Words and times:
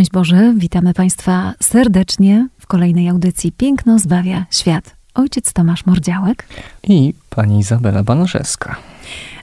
Szczęść 0.00 0.12
Boże, 0.12 0.54
witamy 0.56 0.94
Państwa 0.94 1.54
serdecznie 1.62 2.48
w 2.58 2.66
kolejnej 2.66 3.08
audycji 3.08 3.52
Piękno 3.52 3.98
zbawia 3.98 4.46
świat. 4.50 4.96
Ojciec 5.14 5.52
Tomasz 5.52 5.86
Mordziałek 5.86 6.46
i 6.82 7.14
pani 7.30 7.58
Izabela 7.58 8.02
Banoszewska. 8.02 8.76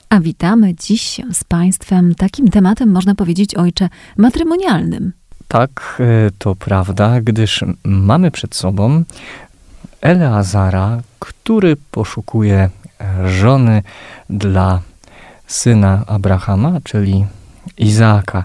A 0.08 0.20
witamy 0.20 0.74
dziś 0.74 1.20
z 1.32 1.44
Państwem 1.44 2.14
takim 2.14 2.48
tematem, 2.48 2.90
można 2.90 3.14
powiedzieć, 3.14 3.54
ojcze, 3.54 3.88
matrymonialnym. 4.16 5.12
Tak, 5.48 5.98
e, 6.00 6.30
to 6.38 6.54
prawda, 6.54 7.20
gdyż 7.20 7.64
mamy 7.84 8.30
przed 8.30 8.54
sobą 8.54 9.04
Eleazara, 10.00 11.00
który 11.18 11.76
poszukuje 11.90 12.70
żony 13.26 13.82
dla 14.30 14.80
syna 15.46 16.04
Abrahama, 16.06 16.80
czyli 16.84 17.26
Izaaka. 17.76 18.44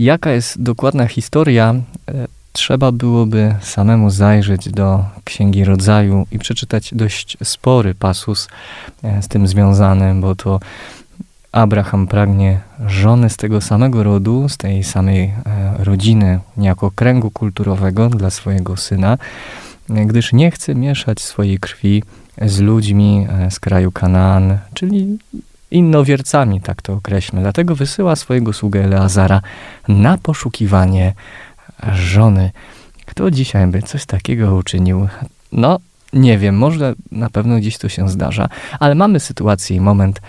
Jaka 0.00 0.30
jest 0.30 0.62
dokładna 0.62 1.06
historia, 1.06 1.74
e, 2.08 2.26
trzeba 2.52 2.92
byłoby 2.92 3.54
samemu 3.60 4.10
zajrzeć 4.10 4.68
do 4.68 5.04
Księgi 5.24 5.64
Rodzaju 5.64 6.26
i 6.32 6.38
przeczytać 6.38 6.94
dość 6.94 7.36
spory 7.44 7.94
pasus 7.94 8.48
e, 9.02 9.22
z 9.22 9.28
tym 9.28 9.46
związany, 9.46 10.20
bo 10.20 10.34
to 10.34 10.60
Abraham 11.52 12.06
pragnie 12.06 12.60
żony 12.86 13.30
z 13.30 13.36
tego 13.36 13.60
samego 13.60 14.02
rodu, 14.02 14.48
z 14.48 14.56
tej 14.56 14.84
samej 14.84 15.22
e, 15.22 15.32
rodziny, 15.84 16.40
niejako 16.56 16.90
kręgu 16.90 17.30
kulturowego 17.30 18.08
dla 18.08 18.30
swojego 18.30 18.76
syna, 18.76 19.18
gdyż 19.88 20.32
nie 20.32 20.50
chce 20.50 20.74
mieszać 20.74 21.20
swojej 21.20 21.58
krwi 21.58 22.02
z 22.42 22.60
ludźmi 22.60 23.26
z 23.50 23.60
kraju 23.60 23.92
Kanaan, 23.92 24.58
czyli 24.74 25.18
innowiercami, 25.70 26.60
tak 26.60 26.82
to 26.82 26.92
określmy. 26.92 27.40
Dlatego 27.42 27.74
wysyła 27.74 28.16
swojego 28.16 28.52
sługę 28.52 28.84
Eleazara 28.84 29.40
na 29.88 30.18
poszukiwanie 30.18 31.14
żony. 31.92 32.50
Kto 33.06 33.30
dzisiaj 33.30 33.66
by 33.66 33.82
coś 33.82 34.06
takiego 34.06 34.54
uczynił? 34.54 35.08
No, 35.52 35.78
nie 36.12 36.38
wiem, 36.38 36.56
może 36.56 36.94
na 37.12 37.30
pewno 37.30 37.56
gdzieś 37.56 37.78
to 37.78 37.88
się 37.88 38.08
zdarza, 38.08 38.48
ale 38.80 38.94
mamy 38.94 39.20
sytuację 39.20 39.76
i 39.76 39.80
moment 39.80 40.20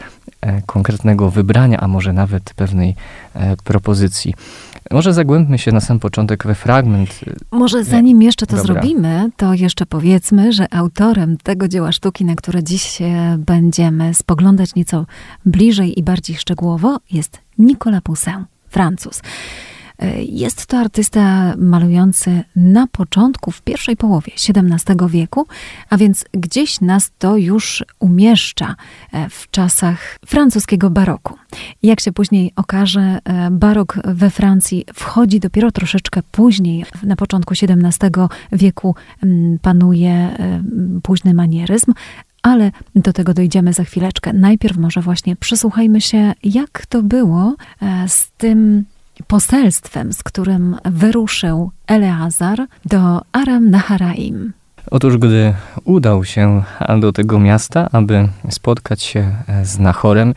konkretnego 0.65 1.29
wybrania, 1.29 1.79
a 1.79 1.87
może 1.87 2.13
nawet 2.13 2.53
pewnej 2.53 2.95
e, 3.33 3.57
propozycji. 3.57 4.33
Może 4.91 5.13
zagłębmy 5.13 5.57
się 5.57 5.71
na 5.71 5.81
sam 5.81 5.99
początek 5.99 6.43
we 6.43 6.55
fragment. 6.55 7.19
Może 7.51 7.83
zanim 7.83 8.21
jeszcze 8.21 8.45
to 8.45 8.55
Dobra. 8.55 8.73
zrobimy, 8.73 9.29
to 9.37 9.53
jeszcze 9.53 9.85
powiedzmy, 9.85 10.53
że 10.53 10.73
autorem 10.73 11.37
tego 11.37 11.67
dzieła 11.67 11.91
sztuki, 11.91 12.25
na 12.25 12.35
które 12.35 12.63
dziś 12.63 12.99
będziemy 13.37 14.13
spoglądać 14.13 14.75
nieco 14.75 15.05
bliżej 15.45 15.99
i 15.99 16.03
bardziej 16.03 16.35
szczegółowo, 16.35 16.97
jest 17.11 17.39
Nicolas 17.57 18.01
Poussin, 18.01 18.45
Francuz. 18.69 19.21
Jest 20.29 20.65
to 20.65 20.77
artysta 20.77 21.53
malujący 21.57 22.43
na 22.55 22.87
początku, 22.87 23.51
w 23.51 23.61
pierwszej 23.61 23.97
połowie 23.97 24.33
XVII 24.33 24.95
wieku, 25.07 25.47
a 25.89 25.97
więc 25.97 26.25
gdzieś 26.31 26.81
nas 26.81 27.11
to 27.19 27.37
już 27.37 27.83
umieszcza 27.99 28.75
e, 29.11 29.29
w 29.29 29.49
czasach 29.51 30.19
francuskiego 30.25 30.89
baroku. 30.89 31.35
Jak 31.83 31.99
się 31.99 32.11
później 32.11 32.51
okaże, 32.55 33.19
e, 33.23 33.51
barok 33.51 33.99
we 34.05 34.29
Francji 34.29 34.85
wchodzi 34.93 35.39
dopiero 35.39 35.71
troszeczkę 35.71 36.21
później. 36.31 36.85
Na 37.03 37.15
początku 37.15 37.53
XVII 37.53 38.09
wieku 38.51 38.95
panuje 39.61 40.11
e, 40.11 40.63
późny 41.03 41.33
manieryzm, 41.33 41.93
ale 42.43 42.71
do 42.95 43.13
tego 43.13 43.33
dojdziemy 43.33 43.73
za 43.73 43.83
chwileczkę. 43.83 44.33
Najpierw 44.33 44.77
może 44.77 45.01
właśnie 45.01 45.35
przysłuchajmy 45.35 46.01
się, 46.01 46.33
jak 46.43 46.85
to 46.85 47.03
było 47.03 47.55
z 48.07 48.31
tym 48.31 48.85
poselstwem, 49.27 50.13
z 50.13 50.23
którym 50.23 50.77
wyruszył 50.85 51.71
Eleazar 51.87 52.59
do 52.85 53.21
Aram 53.31 53.69
Naharaim. 53.69 54.53
Otóż, 54.91 55.17
gdy 55.17 55.53
udał 55.83 56.25
się 56.25 56.63
do 56.99 57.11
tego 57.11 57.39
miasta, 57.39 57.89
aby 57.91 58.27
spotkać 58.49 59.03
się 59.03 59.31
z 59.63 59.79
Nachorem, 59.79 60.33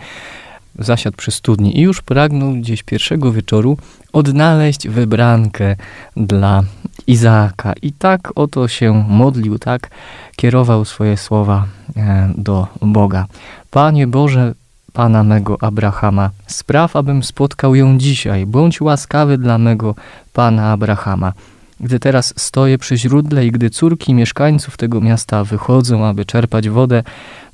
zasiadł 0.79 1.17
przy 1.17 1.31
studni 1.31 1.79
i 1.79 1.81
już 1.81 2.03
pragnął 2.03 2.53
gdzieś 2.53 2.83
pierwszego 2.83 3.33
wieczoru 3.33 3.79
odnaleźć 4.13 4.89
wybrankę 4.89 5.77
dla 6.17 6.63
Izaaka. 7.07 7.73
I 7.83 7.93
tak 7.93 8.33
oto 8.35 8.69
się 8.69 9.05
modlił, 9.09 9.59
tak 9.59 9.91
kierował 10.37 10.85
swoje 10.85 11.17
słowa 11.17 11.67
e, 11.97 12.31
do 12.37 12.67
Boga. 12.83 13.27
Panie 13.71 14.07
Boże, 14.07 14.55
Pana 14.95 15.25
mego 15.25 15.63
Abrahama. 15.63 16.31
Spraw, 16.47 16.97
abym 16.97 17.23
spotkał 17.23 17.75
ją 17.75 17.99
dzisiaj. 17.99 18.47
Bądź 18.47 18.81
łaskawy 18.81 19.39
dla 19.39 19.59
mego 19.59 19.95
Pana 20.33 20.73
Abrahama. 20.73 21.33
Gdy 21.81 21.99
teraz 21.99 22.35
stoję 22.37 22.79
przy 22.79 22.97
źródle 22.97 23.47
i 23.47 23.51
gdy 23.51 23.71
córki 23.71 24.15
mieszkańców 24.15 24.77
tego 24.77 25.01
miasta 25.01 25.45
wychodzą, 25.45 26.07
aby 26.07 26.25
czerpać 26.25 26.69
wodę, 26.69 27.03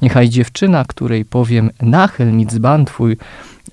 niechaj 0.02 0.28
dziewczyna, 0.28 0.84
której 0.84 1.24
powiem, 1.24 1.70
nachyl 1.82 2.32
mi 2.32 2.46
dzban 2.46 2.84
twój, 2.84 3.16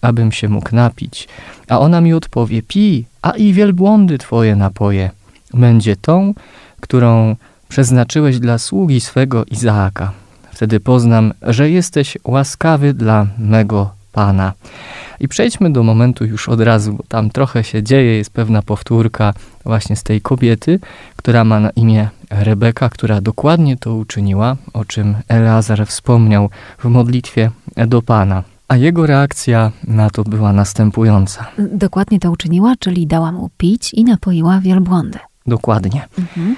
abym 0.02 0.32
się 0.32 0.50
mógł 0.50 0.76
napić. 0.76 1.28
A 1.70 1.80
ona 1.80 2.02
mi 2.02 2.14
odpowie, 2.14 2.62
pij, 2.64 3.06
a 3.22 3.32
i 3.32 3.54
wielbłądy 3.54 4.18
twoje 4.18 4.56
napoje. 4.56 5.12
Będzie 5.54 5.96
tą, 5.96 6.34
którą 6.82 7.36
przeznaczyłeś 7.70 8.40
dla 8.40 8.58
sługi 8.58 9.02
swego 9.02 9.46
Izaaka. 9.46 10.12
Wtedy 10.58 10.80
poznam, 10.80 11.34
że 11.42 11.70
jesteś 11.70 12.18
łaskawy 12.24 12.94
dla 12.94 13.28
mego 13.38 13.90
Pana. 14.12 14.54
I 15.20 15.28
przejdźmy 15.28 15.74
do 15.74 15.84
momentu 15.84 16.26
już 16.26 16.50
od 16.50 16.62
razu, 16.62 16.94
bo 16.94 17.04
tam 17.08 17.30
trochę 17.30 17.64
się 17.64 17.84
dzieje, 17.84 18.18
jest 18.18 18.30
pewna 18.30 18.62
powtórka 18.62 19.34
właśnie 19.66 19.96
z 19.96 20.04
tej 20.04 20.22
kobiety, 20.22 20.80
która 21.16 21.44
ma 21.44 21.60
na 21.60 21.70
imię 21.70 22.10
Rebeka, 22.30 22.90
która 22.90 23.22
dokładnie 23.22 23.78
to 23.78 23.96
uczyniła, 23.96 24.56
o 24.74 24.86
czym 24.86 25.16
Eleazar 25.28 25.88
wspomniał 25.88 26.50
w 26.78 26.86
modlitwie 26.86 27.52
do 27.88 28.02
Pana. 28.02 28.44
A 28.68 28.78
jego 28.78 29.06
reakcja 29.06 29.72
na 29.88 30.10
to 30.10 30.24
była 30.24 30.54
następująca. 30.54 31.48
Dokładnie 31.58 32.20
to 32.20 32.32
uczyniła, 32.32 32.74
czyli 32.80 33.08
dała 33.08 33.32
mu 33.32 33.50
pić 33.58 33.94
i 33.94 34.04
napoiła 34.04 34.60
wielbłądy. 34.60 35.20
Dokładnie. 35.48 36.08
Mhm. 36.20 36.56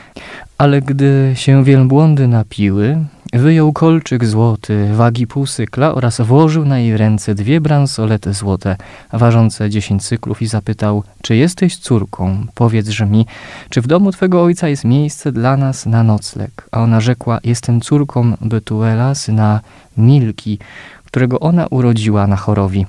Ale 0.57 0.81
gdy 0.81 1.31
się 1.35 1.63
wielbłądy 1.63 2.27
napiły, 2.27 3.05
Wyjął 3.33 3.73
kolczyk 3.73 4.25
złoty, 4.25 4.93
wagi 4.93 5.27
pół 5.27 5.45
oraz 5.93 6.21
włożył 6.21 6.65
na 6.65 6.79
jej 6.79 6.97
ręce 6.97 7.35
dwie 7.35 7.61
bransolety 7.61 8.33
złote, 8.33 8.75
ważące 9.13 9.69
dziesięć 9.69 10.03
cyklów 10.03 10.41
i 10.41 10.47
zapytał, 10.47 11.03
czy 11.21 11.35
jesteś 11.35 11.77
córką? 11.77 12.45
Powiedzże 12.55 13.05
mi, 13.05 13.25
czy 13.69 13.81
w 13.81 13.87
domu 13.87 14.11
twego 14.11 14.43
ojca 14.43 14.67
jest 14.67 14.83
miejsce 14.83 15.31
dla 15.31 15.57
nas 15.57 15.85
na 15.85 16.03
nocleg? 16.03 16.67
A 16.71 16.81
ona 16.81 17.01
rzekła, 17.01 17.39
jestem 17.43 17.81
córką 17.81 18.33
Betuela, 18.41 19.15
syna 19.15 19.61
Milki, 19.97 20.59
którego 21.05 21.39
ona 21.39 21.67
urodziła 21.67 22.27
na 22.27 22.35
chorowi. 22.35 22.85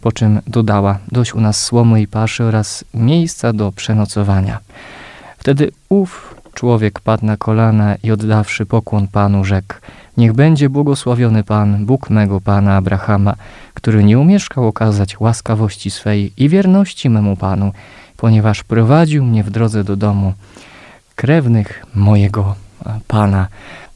Po 0.00 0.12
czym 0.12 0.40
dodała, 0.46 0.98
dość 1.12 1.34
u 1.34 1.40
nas 1.40 1.62
słomy 1.62 2.02
i 2.02 2.06
paszy 2.06 2.44
oraz 2.44 2.84
miejsca 2.94 3.52
do 3.52 3.72
przenocowania. 3.72 4.58
Wtedy 5.38 5.70
ów 5.88 6.34
Człowiek 6.54 7.00
padł 7.00 7.26
na 7.26 7.36
kolana 7.36 7.96
i 8.02 8.10
oddawszy 8.10 8.66
pokłon 8.66 9.08
Panu 9.08 9.44
rzekł, 9.44 9.74
niech 10.16 10.32
będzie 10.32 10.68
błogosławiony 10.68 11.44
Pan, 11.44 11.86
Bóg 11.86 12.10
mego 12.10 12.40
Pana 12.40 12.76
Abrahama, 12.76 13.34
który 13.74 14.04
nie 14.04 14.18
umieszkał 14.18 14.68
okazać 14.68 15.20
łaskawości 15.20 15.90
swej 15.90 16.32
i 16.36 16.48
wierności 16.48 17.10
memu 17.10 17.36
Panu, 17.36 17.72
ponieważ 18.16 18.62
prowadził 18.62 19.24
mnie 19.24 19.44
w 19.44 19.50
drodze 19.50 19.84
do 19.84 19.96
domu 19.96 20.32
krewnych 21.14 21.86
mojego 21.94 22.54
Pana. 23.08 23.48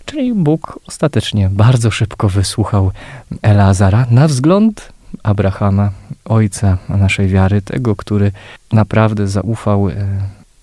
Czyli 0.05 0.35
Bóg 0.35 0.81
ostatecznie 0.87 1.49
bardzo 1.51 1.91
szybko 1.91 2.29
wysłuchał 2.29 2.93
Eleazara 3.43 4.07
na 4.11 4.29
wzgląd 4.29 4.93
Abrahama, 5.23 5.91
ojca 6.25 6.79
naszej 6.89 7.29
wiary, 7.29 7.63
tego, 7.63 7.97
który 7.97 8.33
naprawdę 8.73 9.27
zaufał 9.27 9.89
e, 9.89 9.95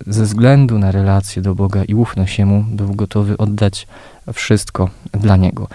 ze 0.07 0.24
względu 0.24 0.80
na 0.80 0.92
relację 0.92 1.42
do 1.42 1.56
Boga 1.56 1.84
i 1.84 1.96
ufność 1.96 2.40
Jemu, 2.40 2.66
był 2.72 2.94
gotowy 2.94 3.38
oddać 3.38 3.88
wszystko 4.34 4.90
dla 5.12 5.38
Niego. 5.38 5.68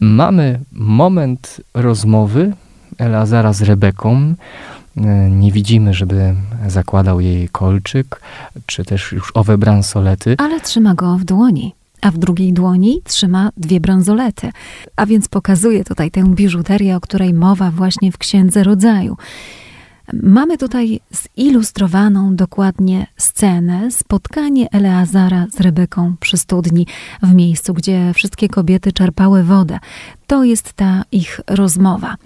Mamy 0.00 0.60
moment 0.72 1.60
rozmowy 1.74 2.52
Eleazara 2.98 3.52
z 3.52 3.62
Rebeką. 3.62 4.34
E, 4.96 5.30
nie 5.30 5.52
widzimy, 5.52 5.94
żeby 5.94 6.34
zakładał 6.68 7.20
jej 7.20 7.48
kolczyk, 7.48 8.20
czy 8.66 8.84
też 8.84 9.12
już 9.12 9.30
owe 9.34 9.58
bransolety. 9.58 10.34
Ale 10.38 10.60
trzyma 10.60 10.94
go 10.94 11.18
w 11.18 11.24
dłoni 11.24 11.74
a 12.04 12.10
w 12.10 12.18
drugiej 12.18 12.52
dłoni 12.52 13.00
trzyma 13.04 13.50
dwie 13.56 13.80
bransolety. 13.80 14.50
A 14.96 15.06
więc 15.06 15.28
pokazuje 15.28 15.84
tutaj 15.84 16.10
tę 16.10 16.24
biżuterię, 16.24 16.96
o 16.96 17.00
której 17.00 17.34
mowa 17.34 17.70
właśnie 17.70 18.12
w 18.12 18.18
Księdze 18.18 18.64
Rodzaju. 18.64 19.16
Mamy 20.12 20.58
tutaj 20.58 21.00
zilustrowaną 21.10 22.36
dokładnie 22.36 23.06
scenę, 23.16 23.90
spotkanie 23.90 24.68
Eleazara 24.72 25.46
z 25.52 25.60
Rebeką 25.60 26.16
przy 26.20 26.36
studni, 26.36 26.86
w 27.22 27.34
miejscu, 27.34 27.74
gdzie 27.74 28.12
wszystkie 28.14 28.48
kobiety 28.48 28.92
czerpały 28.92 29.44
wodę. 29.44 29.78
To 30.26 30.44
jest 30.44 30.72
ta 30.72 31.02
ich 31.12 31.40
rozmowa. 31.46 32.16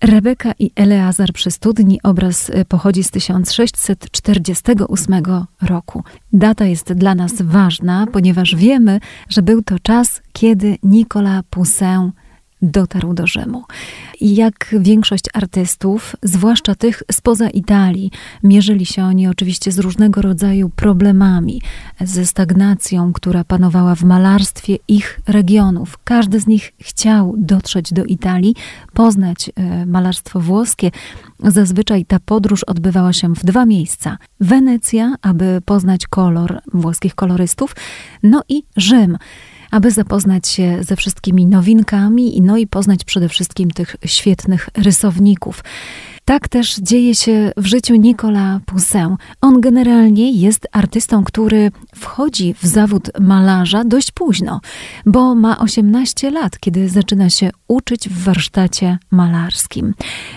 Rebeka 0.00 0.52
i 0.58 0.70
Eleazar 0.76 1.32
przy 1.32 1.50
studni. 1.50 2.00
Obraz 2.02 2.50
y, 2.50 2.64
pochodzi 2.68 3.04
z 3.04 3.10
1648 3.10 5.22
roku. 5.62 6.04
Data 6.32 6.64
jest 6.64 6.92
dla 6.92 7.14
nas 7.14 7.42
ważna, 7.42 8.06
ponieważ 8.12 8.56
wiemy, 8.56 9.00
że 9.28 9.42
był 9.42 9.62
to 9.62 9.78
czas, 9.78 10.22
kiedy 10.32 10.78
Nicolas 10.82 11.42
Poussin 11.50 12.10
dotarł 12.70 13.14
do 13.14 13.26
Rzymu. 13.26 13.64
Jak 14.20 14.74
większość 14.80 15.24
artystów, 15.32 16.16
zwłaszcza 16.22 16.74
tych 16.74 17.02
spoza 17.12 17.48
Italii, 17.48 18.10
mierzyli 18.42 18.86
się 18.86 19.04
oni 19.04 19.28
oczywiście 19.28 19.72
z 19.72 19.78
różnego 19.78 20.22
rodzaju 20.22 20.68
problemami, 20.68 21.62
ze 22.00 22.26
stagnacją, 22.26 23.12
która 23.12 23.44
panowała 23.44 23.94
w 23.94 24.04
malarstwie 24.04 24.76
ich 24.88 25.20
regionów. 25.26 25.98
Każdy 26.04 26.40
z 26.40 26.46
nich 26.46 26.72
chciał 26.80 27.34
dotrzeć 27.38 27.92
do 27.92 28.04
Italii, 28.04 28.54
poznać 28.92 29.50
e, 29.56 29.86
malarstwo 29.86 30.40
włoskie. 30.40 30.90
Zazwyczaj 31.38 32.04
ta 32.04 32.18
podróż 32.20 32.64
odbywała 32.64 33.12
się 33.12 33.34
w 33.34 33.44
dwa 33.44 33.66
miejsca: 33.66 34.18
Wenecja, 34.40 35.14
aby 35.22 35.60
poznać 35.64 36.06
kolor 36.06 36.60
włoskich 36.72 37.14
kolorystów, 37.14 37.76
no 38.22 38.42
i 38.48 38.62
Rzym 38.76 39.18
aby 39.74 39.90
zapoznać 39.90 40.48
się 40.48 40.78
ze 40.80 40.96
wszystkimi 40.96 41.46
nowinkami, 41.46 42.40
no 42.42 42.56
i 42.56 42.66
poznać 42.66 43.04
przede 43.04 43.28
wszystkim 43.28 43.70
tych 43.70 43.96
świetnych 44.04 44.68
rysowników. 44.76 45.64
Tak 46.24 46.48
też 46.48 46.76
dzieje 46.76 47.14
się 47.14 47.52
w 47.56 47.66
życiu 47.66 47.94
Nicola 47.94 48.60
Poussin. 48.66 49.16
On 49.40 49.60
generalnie 49.60 50.30
jest 50.30 50.68
artystą, 50.72 51.24
który 51.24 51.70
wchodzi 51.94 52.54
w 52.54 52.66
zawód 52.66 53.10
malarza 53.20 53.84
dość 53.84 54.10
późno, 54.10 54.60
bo 55.06 55.34
ma 55.34 55.58
18 55.58 56.30
lat, 56.30 56.58
kiedy 56.58 56.88
zaczyna 56.88 57.30
się 57.30 57.50
uczyć 57.68 58.08
w 58.08 58.24
warsztacie 58.24 58.98
malarskim. 59.10 59.94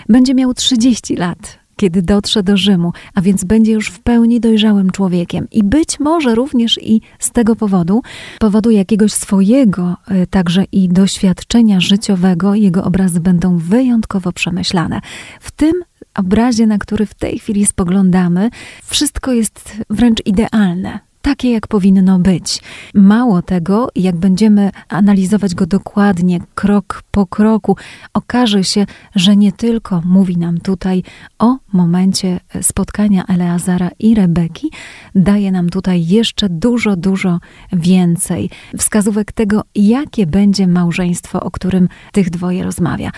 Będzie 0.08 0.34
miał 0.34 0.54
30 0.54 1.16
lat, 1.16 1.58
kiedy 1.78 2.02
dotrze 2.02 2.42
do 2.42 2.56
Rzymu, 2.56 2.92
a 3.14 3.20
więc 3.20 3.44
będzie 3.44 3.72
już 3.72 3.88
w 3.88 4.00
pełni 4.00 4.40
dojrzałym 4.40 4.90
człowiekiem. 4.90 5.46
I 5.52 5.64
być 5.64 6.00
może 6.00 6.34
również 6.34 6.78
i 6.82 7.00
z 7.18 7.30
tego 7.30 7.56
powodu, 7.56 8.02
powodu 8.38 8.70
jakiegoś 8.70 9.12
swojego, 9.12 9.96
e, 10.08 10.26
także 10.26 10.64
i 10.72 10.88
doświadczenia 10.88 11.80
życiowego, 11.80 12.54
jego 12.54 12.84
obrazy 12.84 13.20
będą 13.20 13.58
wyjątkowo 13.58 14.32
przemyślane. 14.32 15.00
W 15.40 15.50
tym 15.50 15.72
obrazie, 16.14 16.66
na 16.66 16.78
który 16.78 17.06
w 17.06 17.14
tej 17.14 17.38
chwili 17.38 17.66
spoglądamy, 17.66 18.50
wszystko 18.84 19.32
jest 19.32 19.76
wręcz 19.90 20.26
idealne 20.26 21.07
takie, 21.28 21.50
jak 21.50 21.66
powinno 21.66 22.18
być. 22.18 22.62
Mało 22.94 23.42
tego, 23.42 23.88
jak 23.96 24.16
będziemy 24.16 24.70
analizować 24.88 25.54
go 25.54 25.66
dokładnie, 25.66 26.40
krok 26.54 27.02
po 27.10 27.26
kroku, 27.26 27.76
okaże 28.14 28.64
się, 28.64 28.86
że 29.14 29.36
nie 29.36 29.52
tylko 29.52 30.02
mówi 30.04 30.36
nam 30.36 30.58
tutaj 30.60 31.02
o 31.38 31.56
momencie 31.72 32.40
spotkania 32.62 33.24
Eleazara 33.26 33.90
i 33.98 34.14
Rebeki, 34.14 34.70
daje 35.14 35.52
nam 35.52 35.70
tutaj 35.70 36.06
jeszcze 36.06 36.48
dużo, 36.48 36.96
dużo 36.96 37.38
więcej 37.72 38.50
wskazówek 38.78 39.32
tego, 39.32 39.62
jakie 39.74 40.26
będzie 40.26 40.66
małżeństwo, 40.66 41.40
o 41.40 41.50
którym 41.50 41.88
tych 42.12 42.30
dwoje 42.30 42.64
rozmawia. 42.64 43.10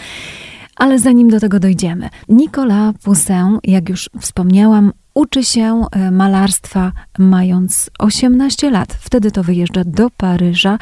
Ale 0.77 0.99
zanim 0.99 1.29
do 1.29 1.41
tego 1.41 1.61
dojdziemy, 1.61 2.09
Nicolas 2.29 2.95
Poussin, 3.05 3.59
jak 3.65 3.89
już 3.89 4.11
wspomniałam, 4.21 4.93
Uczy 5.20 5.44
się 5.44 5.84
e, 5.93 6.11
malarstwa 6.11 6.93
mając 7.19 7.90
18 7.99 8.70
lat. 8.70 8.96
Wtedy 9.00 9.31
to 9.31 9.43
wyjeżdża 9.43 9.82
do 9.87 10.11
Paryża. 10.11 10.78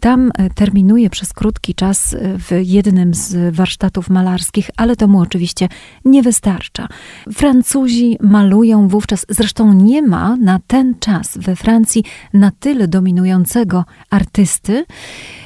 Tam 0.00 0.30
e, 0.38 0.50
terminuje 0.50 1.10
przez 1.10 1.32
krótki 1.32 1.74
czas 1.74 2.14
e, 2.14 2.38
w 2.38 2.50
jednym 2.62 3.14
z 3.14 3.54
warsztatów 3.54 4.10
malarskich, 4.10 4.70
ale 4.76 4.96
to 4.96 5.08
mu 5.08 5.20
oczywiście 5.20 5.68
nie 6.04 6.22
wystarcza. 6.22 6.88
Francuzi 7.32 8.16
malują 8.20 8.88
wówczas, 8.88 9.26
zresztą 9.28 9.72
nie 9.72 10.02
ma 10.02 10.36
na 10.36 10.60
ten 10.66 10.94
czas 11.00 11.38
we 11.38 11.56
Francji 11.56 12.04
na 12.32 12.50
tyle 12.60 12.88
dominującego 12.88 13.84
artysty, 14.10 14.84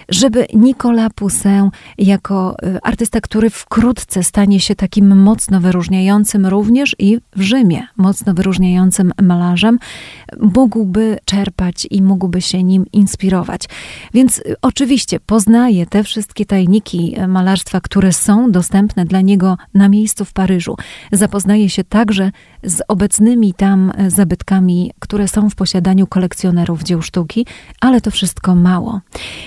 żeby 0.08 0.47
Nicolas 0.55 1.11
Poussin 1.14 1.70
jako 1.99 2.56
artysta, 2.82 3.20
który 3.20 3.50
wkrótce 3.50 4.23
stanie 4.23 4.61
się 4.61 4.75
takim 4.75 5.23
mocno 5.23 5.61
wyróżniającym 5.61 6.47
również 6.47 6.97
i 6.99 7.19
w 7.37 7.43
Rzymie, 7.43 7.87
mocno 7.97 8.34
wyróżniającym 8.35 9.13
malarzem, 9.23 9.79
mógłby 10.41 11.19
czerpać 11.25 11.87
i 11.91 12.03
mógłby 12.03 12.43
się 12.43 12.63
nim 12.63 12.87
inspirować. 12.93 13.63
Więc 14.15 14.39
y, 14.39 14.57
oczywiście 14.63 15.21
poznaje 15.21 15.87
te 15.87 16.05
wszystkie 16.05 16.47
tajniki 16.47 17.17
malarstwa, 17.29 17.81
które 17.81 18.13
są 18.13 18.51
dostępne 18.51 19.05
dla 19.05 19.21
niego 19.21 19.57
na 19.75 19.89
miejscu 19.89 20.25
w 20.25 20.33
Paryżu. 20.33 20.77
Zapoznaje 21.13 21.71
się 21.71 21.85
także 21.85 22.31
z 22.63 22.83
obecnymi 22.89 23.55
tam 23.55 23.93
zabytkami, 24.09 24.93
które 24.99 25.29
są 25.29 25.51
w 25.51 25.55
posiadaniu 25.55 26.07
kolekcjonerów 26.07 26.83
dzieł 26.83 27.03
sztuki, 27.03 27.47
ale 27.81 28.01
to 28.01 28.11
wszystko 28.11 28.55
mało. 28.55 29.01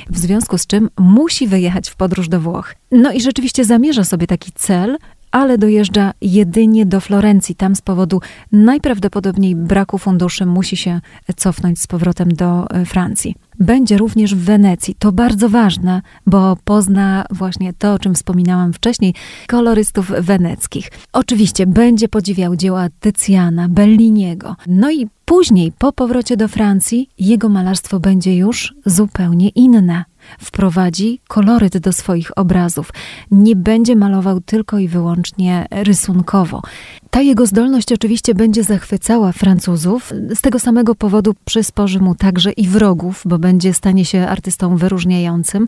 W 0.10 0.18
związku 0.18 0.57
z 0.57 0.68
czym 0.68 0.89
musi 1.00 1.48
wyjechać 1.48 1.89
w 1.89 1.95
podróż 1.95 2.30
do 2.30 2.42
Włoch. 2.42 2.75
No 2.92 3.12
i 3.12 3.22
rzeczywiście 3.22 3.66
zamierza 3.66 4.04
sobie 4.04 4.28
taki 4.28 4.51
cel, 4.51 4.98
ale 5.31 5.57
dojeżdża 5.57 6.13
jedynie 6.21 6.85
do 6.85 7.00
Florencji. 7.00 7.56
Tam 7.56 7.75
z 7.75 7.81
powodu 7.81 8.21
najprawdopodobniej 8.51 9.56
braku 9.56 9.97
funduszy 9.97 10.45
musi 10.45 10.77
się 10.77 11.01
cofnąć 11.35 11.81
z 11.81 11.88
powrotem 11.88 12.33
do 12.33 12.69
e, 12.69 12.85
Francji. 12.85 13.35
Będzie 13.59 13.97
również 13.97 14.35
w 14.35 14.44
Wenecji. 14.44 14.95
To 15.00 15.12
bardzo 15.12 15.50
ważne, 15.50 16.01
bo 16.27 16.57
pozna 16.63 17.25
właśnie 17.31 17.74
to, 17.74 17.94
o 17.94 18.00
czym 18.00 18.15
wspominałam 18.15 18.74
wcześniej, 18.74 19.13
kolorystów 19.47 20.12
weneckich. 20.19 20.91
Oczywiście 21.13 21.68
będzie 21.68 22.07
podziwiał 22.07 22.55
dzieła 22.55 22.88
Tycjana, 23.00 23.69
Belliniego. 23.69 24.55
No 24.67 24.91
i 24.91 25.07
później, 25.25 25.72
po 25.77 25.93
powrocie 25.93 26.38
do 26.38 26.48
Francji, 26.48 27.10
jego 27.19 27.50
malarstwo 27.50 28.00
będzie 28.00 28.36
już 28.36 28.74
zupełnie 28.86 29.50
inne 29.50 30.05
wprowadzi 30.39 31.19
koloryt 31.27 31.77
do 31.77 31.93
swoich 31.93 32.38
obrazów. 32.38 32.91
Nie 33.31 33.55
będzie 33.55 33.96
malował 33.96 34.41
tylko 34.41 34.79
i 34.79 34.88
wyłącznie 34.88 35.65
rysunkowo. 35.72 36.62
Ta 37.10 37.22
jego 37.22 37.46
zdolność 37.46 37.91
oczywiście 37.91 38.36
będzie 38.36 38.63
zachwycała 38.63 39.31
Francuzów. 39.31 40.13
Z 40.36 40.41
tego 40.41 40.60
samego 40.60 40.96
powodu 40.96 41.34
przysporzy 41.46 42.00
mu 42.00 42.15
także 42.15 42.51
i 42.51 42.67
wrogów, 42.67 43.22
bo 43.25 43.39
będzie 43.39 43.74
stanie 43.74 44.05
się 44.05 44.27
artystą 44.27 44.77
wyróżniającym. 44.77 45.67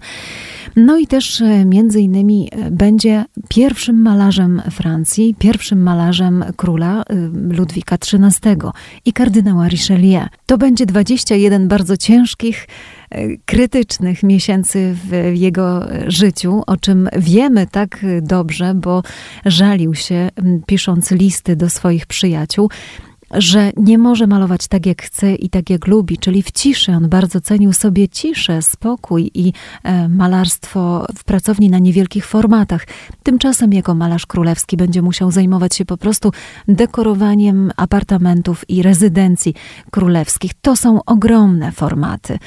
No 0.75 0.97
i 0.97 1.07
też 1.07 1.41
e, 1.41 1.65
między 1.65 2.01
innymi 2.01 2.49
e, 2.51 2.71
będzie 2.71 3.25
pierwszym 3.49 4.01
malarzem 4.01 4.61
Francji, 4.71 5.35
pierwszym 5.39 5.83
malarzem 5.83 6.45
króla 6.57 7.01
e, 7.01 7.15
Ludwika 7.55 7.95
XIII 7.95 8.55
i 9.05 9.13
kardynała 9.13 9.67
Richelieu. 9.67 10.25
To 10.45 10.57
będzie 10.57 10.85
21 10.85 11.67
bardzo 11.67 11.97
ciężkich, 11.97 12.67
krytycznych 13.45 14.23
miesięcy 14.23 14.95
w 15.03 15.31
jego 15.33 15.87
życiu, 16.07 16.63
o 16.67 16.77
czym 16.77 17.09
wiemy 17.17 17.67
tak 17.67 18.05
dobrze, 18.21 18.73
bo 18.75 19.03
żalił 19.45 19.95
się 19.95 20.29
pisząc 20.65 21.11
listy 21.11 21.55
do 21.55 21.69
swoich 21.69 22.05
przyjaciół 22.05 22.69
że 23.33 23.71
nie 23.77 23.97
może 23.97 24.27
malować 24.27 24.67
tak, 24.67 24.85
jak 24.85 25.01
chce 25.01 25.35
i 25.35 25.49
tak, 25.49 25.69
jak 25.69 25.87
lubi, 25.87 26.17
czyli 26.17 26.43
w 26.43 26.51
ciszy. 26.51 26.91
On 26.91 27.09
bardzo 27.09 27.41
cenił 27.41 27.73
sobie 27.73 28.09
ciszę, 28.09 28.61
spokój 28.61 29.31
i 29.33 29.53
e, 29.83 30.09
malarstwo 30.09 31.05
w 31.17 31.23
pracowni 31.23 31.69
na 31.69 31.79
niewielkich 31.79 32.25
formatach. 32.25 32.87
Tymczasem 33.23 33.73
jako 33.73 33.95
malarz 33.95 34.25
królewski 34.25 34.77
będzie 34.77 35.01
musiał 35.01 35.31
zajmować 35.31 35.75
się 35.75 35.85
po 35.85 35.97
prostu 35.97 36.31
dekorowaniem 36.67 37.71
apartamentów 37.77 38.69
i 38.69 38.81
rezydencji 38.83 39.53
królewskich. 39.91 40.51
To 40.61 40.75
są 40.75 41.03
ogromne 41.05 41.71
formaty. 41.71 42.39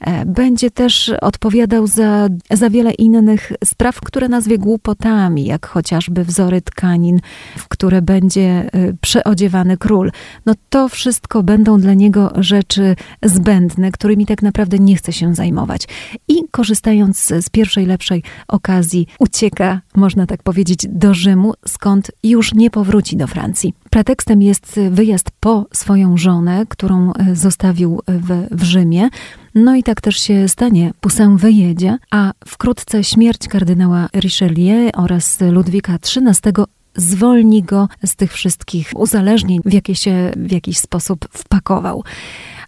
E, 0.00 0.26
będzie 0.26 0.70
też 0.70 1.12
odpowiadał 1.20 1.86
za, 1.86 2.28
za 2.50 2.70
wiele 2.70 2.92
innych 2.92 3.52
spraw, 3.64 4.00
które 4.00 4.28
nazwie 4.28 4.58
głupotami, 4.58 5.44
jak 5.44 5.66
chociażby 5.66 6.24
wzory 6.24 6.62
tkanin, 6.62 7.20
w 7.56 7.68
które 7.68 8.02
będzie 8.02 8.70
e, 8.72 8.92
przeodziewany 9.00 9.76
król. 9.76 10.10
No 10.46 10.54
to 10.70 10.88
wszystko 10.88 11.42
będą 11.42 11.80
dla 11.80 11.94
niego 11.94 12.32
rzeczy 12.36 12.96
zbędne, 13.22 13.92
którymi 13.92 14.26
tak 14.26 14.42
naprawdę 14.42 14.78
nie 14.78 14.96
chce 14.96 15.12
się 15.12 15.34
zajmować. 15.34 15.88
I 16.28 16.34
korzystając 16.50 17.18
z 17.40 17.50
pierwszej 17.50 17.86
lepszej 17.86 18.22
okazji, 18.48 19.06
ucieka, 19.18 19.80
można 19.96 20.26
tak 20.26 20.42
powiedzieć, 20.42 20.86
do 20.88 21.14
Rzymu, 21.14 21.54
skąd 21.66 22.10
już 22.22 22.54
nie 22.54 22.70
powróci 22.70 23.16
do 23.16 23.26
Francji. 23.26 23.74
Pretekstem 23.90 24.42
jest 24.42 24.80
wyjazd 24.90 25.30
po 25.40 25.66
swoją 25.72 26.16
żonę, 26.16 26.64
którą 26.68 27.12
e, 27.12 27.36
zostawił 27.36 28.00
w, 28.08 28.46
w 28.50 28.62
Rzymie. 28.62 29.08
No 29.54 29.76
i 29.76 29.82
tak 29.82 30.00
też 30.00 30.16
się 30.16 30.48
stanie. 30.48 30.92
Poussin 31.00 31.36
wyjedzie, 31.36 31.98
a 32.10 32.32
wkrótce 32.46 33.04
śmierć 33.04 33.48
kardynała 33.48 34.08
Richelieu 34.14 34.90
oraz 34.94 35.38
Ludwika 35.40 35.94
XIII 35.94 36.77
zwolni 36.98 37.62
go 37.62 37.88
z 38.04 38.16
tych 38.16 38.32
wszystkich 38.32 38.92
uzależnień, 38.96 39.60
w 39.64 39.72
jakie 39.72 39.94
się 39.94 40.32
w 40.36 40.52
jakiś 40.52 40.78
sposób 40.78 41.28
wpakował. 41.32 42.04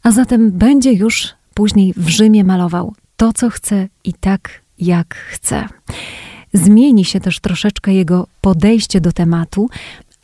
A 0.02 0.10
zatem 0.10 0.50
będzie 0.50 0.92
już 0.92 1.28
później 1.54 1.94
w 1.96 2.08
Rzymie 2.08 2.44
malował 2.44 2.94
to, 3.16 3.32
co 3.32 3.50
chce 3.50 3.88
i 4.04 4.12
tak, 4.12 4.62
jak 4.78 5.14
chce. 5.14 5.68
Zmieni 6.52 7.04
się 7.04 7.20
też 7.20 7.40
troszeczkę 7.40 7.92
jego 7.92 8.26
podejście 8.40 9.00
do 9.00 9.12
tematu, 9.12 9.70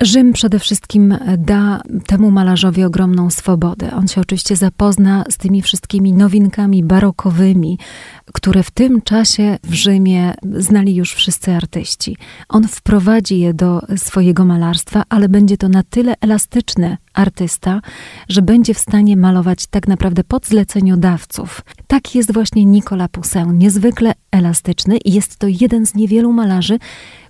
Rzym 0.01 0.33
przede 0.33 0.59
wszystkim 0.59 1.19
da 1.39 1.83
temu 2.07 2.31
malarzowi 2.31 2.85
ogromną 2.85 3.31
swobodę. 3.31 3.91
On 3.95 4.09
się 4.09 4.21
oczywiście 4.21 4.57
zapozna 4.57 5.25
z 5.31 5.37
tymi 5.37 5.63
wszystkimi 5.63 6.13
nowinkami 6.13 6.85
barokowymi, 6.85 7.79
które 8.33 8.63
w 8.63 8.71
tym 8.71 9.03
czasie 9.03 9.59
w 9.65 9.75
Rzymie 9.75 10.35
znali 10.59 10.95
już 10.95 11.15
wszyscy 11.15 11.55
artyści. 11.55 12.17
On 12.49 12.69
wprowadzi 12.69 13.39
je 13.39 13.55
do 13.55 13.81
swojego 13.97 14.45
malarstwa, 14.45 15.03
ale 15.09 15.29
będzie 15.29 15.57
to 15.57 15.69
na 15.69 15.83
tyle 15.83 16.15
elastyczny 16.21 16.97
artysta, 17.15 17.81
że 18.29 18.43
będzie 18.43 18.75
w 18.75 18.79
stanie 18.79 19.17
malować 19.17 19.67
tak 19.67 19.89
naprawdę 19.89 20.25
pod 20.25 20.47
zleceniodawców. 20.47 21.61
Tak 21.87 22.15
jest 22.15 22.33
właśnie 22.33 22.65
Nicolas 22.65 23.09
Poussin, 23.13 23.59
niezwykle 23.59 24.13
elastyczny 24.31 24.97
i 24.97 25.13
jest 25.13 25.37
to 25.37 25.47
jeden 25.61 25.87
z 25.87 25.95
niewielu 25.95 26.33
malarzy, 26.33 26.79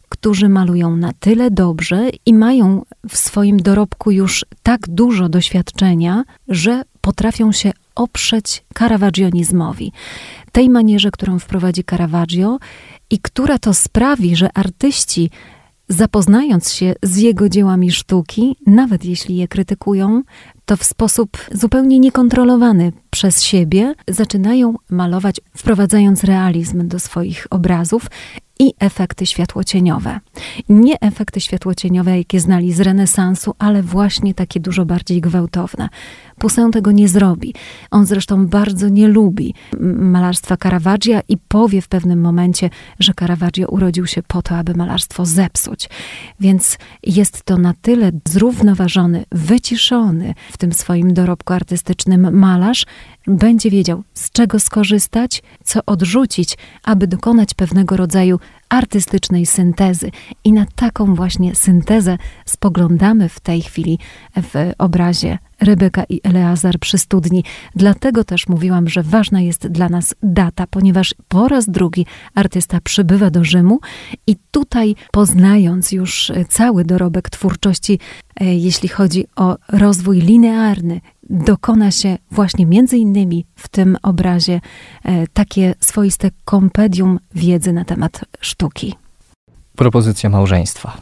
którzy 0.08 0.48
malują 0.48 0.96
na 0.96 1.12
tyle 1.12 1.50
dobrze 1.50 2.08
i 2.26 2.34
mają 2.34 2.84
w 3.08 3.16
swoim 3.16 3.56
dorobku 3.56 4.10
już 4.10 4.44
tak 4.62 4.88
dużo 4.88 5.28
doświadczenia, 5.28 6.24
że 6.48 6.82
potrafią 7.00 7.52
się 7.52 7.72
oprzeć 7.94 8.64
caravagionizmowi. 8.78 9.92
Tej 10.52 10.70
manierze, 10.70 11.10
którą 11.10 11.38
wprowadzi 11.38 11.84
Caravaggio 11.84 12.58
i 13.10 13.18
która 13.18 13.58
to 13.58 13.74
sprawi, 13.74 14.36
że 14.36 14.48
artyści 14.54 15.30
zapoznając 15.88 16.72
się 16.72 16.94
z 17.02 17.16
jego 17.16 17.48
dziełami 17.48 17.90
sztuki, 17.90 18.56
nawet 18.66 19.04
jeśli 19.04 19.36
je 19.36 19.48
krytykują, 19.48 20.22
to 20.64 20.76
w 20.76 20.84
sposób 20.84 21.36
zupełnie 21.52 21.98
niekontrolowany 21.98 22.92
przez 23.16 23.42
siebie 23.42 23.94
zaczynają 24.08 24.74
malować, 24.90 25.40
wprowadzając 25.56 26.24
realizm 26.24 26.88
do 26.88 26.98
swoich 26.98 27.46
obrazów 27.50 28.06
i 28.58 28.72
efekty 28.78 29.26
światłocieniowe. 29.26 30.20
Nie 30.68 31.00
efekty 31.00 31.40
światłocieniowe, 31.40 32.18
jakie 32.18 32.40
znali 32.40 32.72
z 32.72 32.80
renesansu, 32.80 33.54
ale 33.58 33.82
właśnie 33.82 34.34
takie 34.34 34.60
dużo 34.60 34.84
bardziej 34.84 35.20
gwałtowne. 35.20 35.88
Poussin 36.38 36.70
tego 36.70 36.92
nie 36.92 37.08
zrobi. 37.08 37.54
On 37.90 38.06
zresztą 38.06 38.46
bardzo 38.46 38.88
nie 38.88 39.08
lubi 39.08 39.54
malarstwa 39.98 40.56
Caravaggia 40.56 41.20
i 41.28 41.36
powie 41.36 41.82
w 41.82 41.88
pewnym 41.88 42.20
momencie, 42.20 42.70
że 42.98 43.12
Caravaggio 43.14 43.68
urodził 43.68 44.06
się 44.06 44.22
po 44.22 44.42
to, 44.42 44.56
aby 44.56 44.74
malarstwo 44.74 45.26
zepsuć. 45.26 45.88
Więc 46.40 46.78
jest 47.02 47.42
to 47.42 47.58
na 47.58 47.74
tyle 47.82 48.12
zrównoważony, 48.28 49.24
wyciszony 49.32 50.34
w 50.52 50.58
tym 50.58 50.72
swoim 50.72 51.14
dorobku 51.14 51.52
artystycznym 51.52 52.38
malarz, 52.38 52.86
będzie 53.26 53.70
wiedział, 53.70 54.02
z 54.14 54.30
czego 54.30 54.60
skorzystać, 54.60 55.42
co 55.64 55.80
odrzucić, 55.86 56.58
aby 56.84 57.06
dokonać 57.06 57.54
pewnego 57.54 57.96
rodzaju 57.96 58.38
artystycznej 58.68 59.46
syntezy. 59.46 60.10
I 60.44 60.52
na 60.52 60.66
taką 60.74 61.14
właśnie 61.14 61.54
syntezę 61.54 62.18
spoglądamy 62.44 63.28
w 63.28 63.40
tej 63.40 63.62
chwili 63.62 63.98
w 64.36 64.72
obrazie 64.78 65.38
Rebeka 65.60 66.04
i 66.08 66.20
Eleazar 66.24 66.78
przy 66.78 66.98
studni. 66.98 67.44
Dlatego 67.74 68.24
też 68.24 68.48
mówiłam, 68.48 68.88
że 68.88 69.02
ważna 69.02 69.40
jest 69.40 69.66
dla 69.66 69.88
nas 69.88 70.14
data, 70.22 70.66
ponieważ 70.66 71.14
po 71.28 71.48
raz 71.48 71.70
drugi 71.70 72.06
artysta 72.34 72.80
przybywa 72.80 73.30
do 73.30 73.44
Rzymu 73.44 73.80
i 74.26 74.36
tutaj 74.50 74.94
poznając 75.12 75.92
już 75.92 76.32
cały 76.48 76.84
dorobek 76.84 77.30
twórczości, 77.30 77.98
e, 78.40 78.54
jeśli 78.54 78.88
chodzi 78.88 79.26
o 79.36 79.56
rozwój 79.68 80.20
linearny, 80.20 81.00
dokona 81.30 81.90
się 81.90 82.18
właśnie 82.30 82.66
między 82.66 82.96
innymi 82.96 83.46
w 83.56 83.68
tym 83.68 83.96
obrazie 84.02 84.60
e, 85.04 85.26
takie 85.26 85.74
swoiste 85.80 86.30
kompedium 86.44 87.18
wiedzy 87.34 87.72
na 87.72 87.84
temat 87.84 88.20
sztuki. 88.40 88.94
Propozycja 89.76 90.30
małżeństwa. 90.30 90.96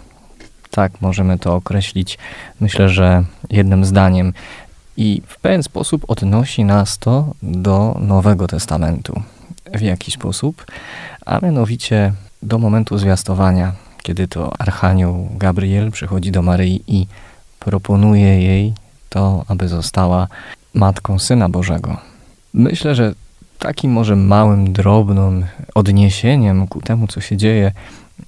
Tak, 0.71 1.01
możemy 1.01 1.39
to 1.39 1.55
określić, 1.55 2.19
myślę, 2.61 2.89
że 2.89 3.25
jednym 3.51 3.85
zdaniem. 3.85 4.33
I 4.97 5.23
w 5.27 5.41
pewien 5.41 5.63
sposób 5.63 6.05
odnosi 6.09 6.65
nas 6.65 6.99
to 6.99 7.35
do 7.43 7.99
Nowego 8.01 8.47
Testamentu. 8.47 9.23
W 9.75 9.81
jaki 9.81 10.11
sposób? 10.11 10.67
A 11.27 11.39
mianowicie 11.43 12.13
do 12.43 12.59
momentu 12.59 12.99
zwiastowania, 12.99 13.73
kiedy 14.03 14.29
to 14.29 14.61
Archanioł 14.61 15.29
Gabriel 15.37 15.91
przychodzi 15.91 16.31
do 16.31 16.43
Maryi 16.43 16.83
i 16.87 17.07
proponuje 17.61 18.43
jej 18.43 18.75
to, 19.15 19.45
aby 19.49 19.69
została 19.69 20.29
matką 20.75 21.19
Syna 21.19 21.49
Bożego. 21.49 21.97
Myślę, 22.55 22.95
że 22.95 23.15
takim 23.59 23.93
może 23.93 24.17
małym, 24.17 24.73
drobnym 24.73 25.47
odniesieniem 25.75 26.67
ku 26.69 26.81
temu, 26.81 27.07
co 27.07 27.21
się 27.21 27.37
dzieje 27.37 27.73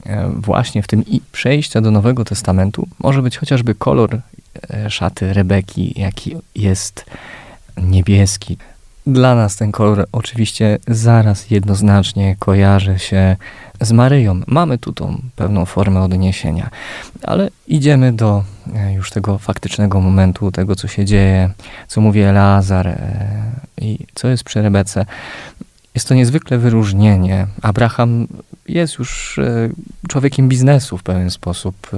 e, 0.07 0.31
właśnie 0.37 0.83
w 0.83 0.87
tym 0.87 1.07
i 1.07 1.21
przejścia 1.33 1.81
do 1.81 1.91
Nowego 1.91 2.25
Testamentu, 2.25 2.89
może 2.99 3.23
być 3.23 3.39
chociażby 3.39 3.75
kolor 3.75 4.21
e, 4.71 4.91
szaty 4.91 5.33
Rebeki, 5.33 6.01
jaki 6.01 6.37
jest 6.55 7.05
niebieski. 7.77 8.59
Dla 9.07 9.35
nas 9.35 9.57
ten 9.57 9.73
kolor 9.73 10.07
oczywiście 10.13 10.79
zaraz 10.89 11.51
jednoznacznie 11.51 12.37
kojarzy 12.39 12.99
się 12.99 13.37
z 13.81 13.93
Maryją. 13.93 14.41
Mamy 14.47 14.79
tu 14.79 14.93
tą 14.93 15.21
pewną 15.37 15.65
formę 15.65 16.03
odniesienia, 16.03 16.71
ale 17.23 17.51
idziemy 17.67 18.13
do 18.13 18.45
e, 18.75 18.93
już 18.93 19.11
tego 19.11 19.39
faktycznego 19.39 20.01
momentu, 20.01 20.53
tego 20.53 20.77
co 20.77 20.89
się 20.89 21.05
dzieje, 21.05 21.51
co 21.89 22.01
mówi 22.01 22.21
Eleazar 22.21 22.89
e, 22.89 22.99
i 23.81 23.99
co 24.15 24.29
jest 24.29 24.45
przy 24.45 24.63
Rebece. 24.63 25.07
Jest 25.97 26.09
to 26.09 26.15
niezwykle 26.15 26.59
wyróżnienie. 26.59 27.47
Abraham 27.63 28.29
jest 28.69 28.99
już 28.99 29.39
e, 29.39 29.69
człowiekiem 30.09 30.49
biznesu 30.49 30.99
w 30.99 31.03
pewien 31.03 31.31
sposób. 31.31 31.91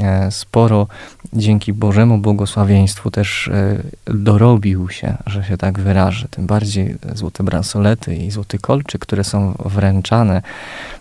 E, 0.00 0.30
sporo 0.30 0.86
dzięki 1.32 1.72
Bożemu 1.72 2.18
błogosławieństwu 2.18 3.10
też 3.10 3.48
e, 3.48 3.82
dorobił 4.06 4.88
się, 4.88 5.16
że 5.26 5.44
się 5.44 5.56
tak 5.56 5.78
wyrażę. 5.78 6.28
Tym 6.30 6.46
bardziej 6.46 6.96
złote 7.14 7.44
bransolety 7.44 8.16
i 8.16 8.30
złoty 8.30 8.58
kolczyk, 8.58 9.02
które 9.02 9.24
są 9.24 9.54
wręczane, 9.64 10.42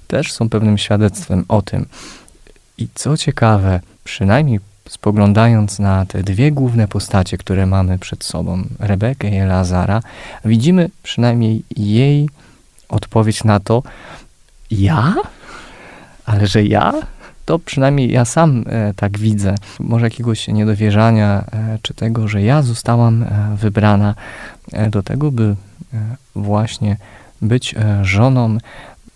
też 0.07 0.31
są 0.31 0.49
pewnym 0.49 0.77
świadectwem 0.77 1.45
o 1.47 1.61
tym. 1.61 1.85
I 2.77 2.87
co 2.93 3.17
ciekawe, 3.17 3.79
przynajmniej 4.03 4.59
spoglądając 4.89 5.79
na 5.79 6.05
te 6.05 6.23
dwie 6.23 6.51
główne 6.51 6.87
postacie, 6.87 7.37
które 7.37 7.65
mamy 7.65 7.99
przed 7.99 8.23
sobą, 8.23 8.63
Rebekę 8.79 9.29
i 9.29 9.39
Lazara, 9.39 10.01
widzimy 10.45 10.89
przynajmniej 11.03 11.63
jej 11.77 12.29
odpowiedź 12.89 13.43
na 13.43 13.59
to, 13.59 13.83
ja? 14.71 15.15
Ale 16.25 16.47
że 16.47 16.63
ja? 16.63 16.93
To 17.45 17.59
przynajmniej 17.59 18.11
ja 18.11 18.25
sam 18.25 18.63
e, 18.67 18.93
tak 18.93 19.17
widzę. 19.17 19.55
Może 19.79 20.05
jakiegoś 20.05 20.47
niedowierzania, 20.47 21.45
e, 21.51 21.79
czy 21.81 21.93
tego, 21.93 22.27
że 22.27 22.41
ja 22.41 22.61
zostałam 22.61 23.23
e, 23.23 23.55
wybrana 23.55 24.15
e, 24.71 24.89
do 24.89 25.03
tego, 25.03 25.31
by 25.31 25.55
e, 25.93 25.97
właśnie 26.35 26.97
być 27.41 27.75
e, 27.75 28.05
żoną, 28.05 28.57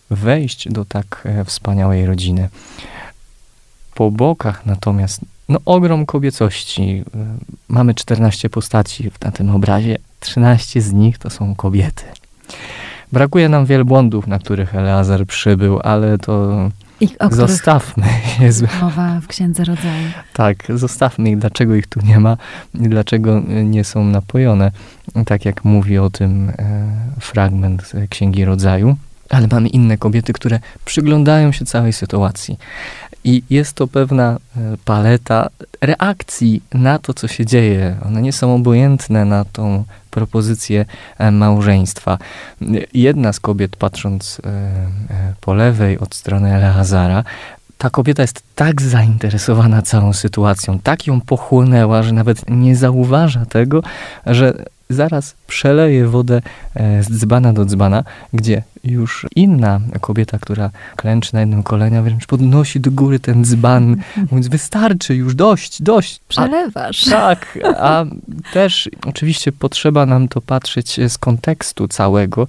wejść 0.10 0.70
do 0.70 0.86
tak 0.86 1.28
wspaniałej 1.46 2.06
rodziny. 2.06 2.50
Po 3.94 4.12
bokach 4.12 4.66
natomiast 4.66 5.22
no, 5.52 5.60
ogrom 5.66 6.06
kobiecości. 6.06 7.04
Mamy 7.68 7.94
14 7.94 8.50
postaci 8.50 9.12
na 9.26 9.32
tym 9.32 9.50
obrazie, 9.50 9.98
13 10.20 10.82
z 10.82 10.94
nich 10.94 11.18
to 11.18 11.30
są 11.30 11.56
kobiety. 11.56 12.04
Brakuje 13.12 13.50
nam 13.50 13.66
wielbłądów, 13.66 14.28
na 14.28 14.40
których 14.40 14.76
Eleazar 14.76 15.26
przybył, 15.26 15.80
ale 15.84 16.18
to 16.18 16.70
ich, 17.00 17.16
zostawmy. 17.32 18.06
Jezu. 18.40 18.68
Mowa 18.82 19.20
w 19.22 19.28
Księdze 19.28 19.64
Rodzaju. 19.64 20.08
Tak, 20.34 20.58
zostawmy 20.76 21.30
ich, 21.30 21.38
dlaczego 21.38 21.76
ich 21.76 21.88
tu 21.88 22.00
nie 22.06 22.20
ma 22.20 22.38
i 22.74 22.90
dlaczego 22.90 23.42
nie 23.64 23.84
są 23.84 24.04
napojone, 24.04 24.72
tak 25.26 25.46
jak 25.46 25.66
mówi 25.66 25.98
o 25.98 26.10
tym 26.10 26.50
e, 26.50 26.54
fragment 27.20 27.92
Księgi 28.10 28.46
Rodzaju. 28.46 28.96
Ale 29.30 29.48
mamy 29.52 29.70
inne 29.70 29.98
kobiety, 29.98 30.34
które 30.34 30.60
przyglądają 30.86 31.52
się 31.52 31.66
całej 31.66 31.94
sytuacji 31.94 32.58
I 33.24 33.44
jest 33.50 33.74
to 33.74 33.88
pewna 33.88 34.38
e, 34.58 34.60
paleta 34.86 35.50
reakcji 35.82 36.64
na 36.74 37.00
to, 37.00 37.14
co 37.14 37.28
się 37.28 37.46
dzieje. 37.46 37.98
One 38.06 38.22
nie 38.22 38.34
są 38.34 38.56
obojętne 38.56 39.26
na 39.26 39.46
tą 39.46 39.84
propozycję 40.12 40.86
e, 41.18 41.32
małżeństwa. 41.32 42.18
Jedna 42.94 43.34
z 43.34 43.40
kobiet, 43.40 43.76
patrząc 43.76 44.42
po 45.42 45.54
lewej 45.54 46.00
od 46.00 46.16
strony 46.16 46.56
Eleazara, 46.56 47.24
ta 47.82 47.90
kobieta 47.90 48.22
jest 48.22 48.44
tak 48.56 48.82
zainteresowana 48.82 49.82
całą 49.82 50.14
sytuacją, 50.14 50.80
tak 50.80 51.08
ją 51.08 51.22
pochłonęła, 51.22 52.04
że 52.04 52.12
nawet 52.14 52.50
nie 52.50 52.76
zauważa 52.76 53.46
tego, 53.46 53.84
że 54.26 54.66
zaraz 54.94 55.36
przeleje 55.48 56.08
wodę 56.08 56.42
e, 56.76 57.04
z 57.04 57.10
dzbana 57.10 57.54
do 57.54 57.66
dzbana, 57.66 58.04
gdzie 58.34 58.64
już 58.84 59.26
inna 59.36 59.82
kobieta, 60.02 60.40
która 60.40 60.70
klęczy 60.96 61.34
na 61.34 61.40
jednym 61.40 61.64
kolenia, 61.64 62.02
wręcz 62.02 62.26
podnosi 62.26 62.80
do 62.80 62.92
góry 62.92 63.20
ten 63.20 63.46
dzban, 63.46 63.96
mówiąc 64.32 64.48
wystarczy, 64.48 65.16
już 65.16 65.36
dość, 65.36 65.82
dość. 65.82 66.20
Przelewasz. 66.28 67.08
A, 67.08 67.12
tak, 67.12 67.60
a 67.78 68.06
też 68.54 68.90
oczywiście 69.06 69.52
potrzeba 69.52 70.06
nam 70.06 70.28
to 70.28 70.42
patrzeć 70.42 71.00
z 71.08 71.18
kontekstu 71.18 71.88
całego, 71.88 72.48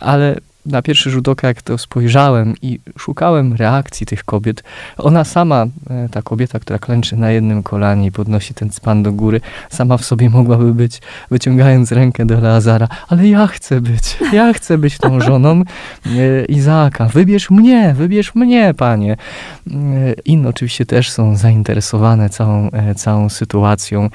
ale 0.00 0.36
na 0.66 0.82
pierwszy 0.82 1.10
rzut 1.10 1.28
oka, 1.28 1.48
jak 1.48 1.62
to 1.62 1.78
spojrzałem 1.78 2.54
i 2.62 2.80
szukałem 2.98 3.52
reakcji 3.52 4.06
tych 4.06 4.24
kobiet, 4.24 4.62
ona 4.98 5.24
sama, 5.24 5.66
e, 5.90 6.08
ta 6.08 6.22
kobieta, 6.22 6.58
która 6.58 6.78
klęczy 6.78 7.16
na 7.16 7.30
jednym 7.30 7.62
kolanie 7.62 8.06
i 8.06 8.12
podnosi 8.12 8.54
ten 8.54 8.70
span 8.70 9.02
do 9.02 9.12
góry, 9.12 9.40
sama 9.70 9.96
w 9.96 10.04
sobie 10.04 10.30
mogłaby 10.30 10.74
być, 10.74 11.00
wyciągając 11.30 11.92
rękę 11.92 12.26
do 12.26 12.40
Lazara, 12.40 12.88
ale 13.08 13.28
ja 13.28 13.46
chcę 13.46 13.80
być, 13.80 14.16
ja 14.32 14.52
chcę 14.52 14.78
być 14.78 14.98
tą 14.98 15.20
żoną 15.20 15.62
e, 16.06 16.44
Izaaka, 16.44 17.04
wybierz 17.04 17.50
mnie, 17.50 17.94
wybierz 17.96 18.34
mnie, 18.34 18.74
panie. 18.76 19.12
E, 19.12 19.76
inne 20.24 20.48
oczywiście 20.48 20.86
też 20.86 21.10
są 21.10 21.36
zainteresowane 21.36 22.30
całą, 22.30 22.70
całą 22.96 23.28
sytuacją 23.28 24.10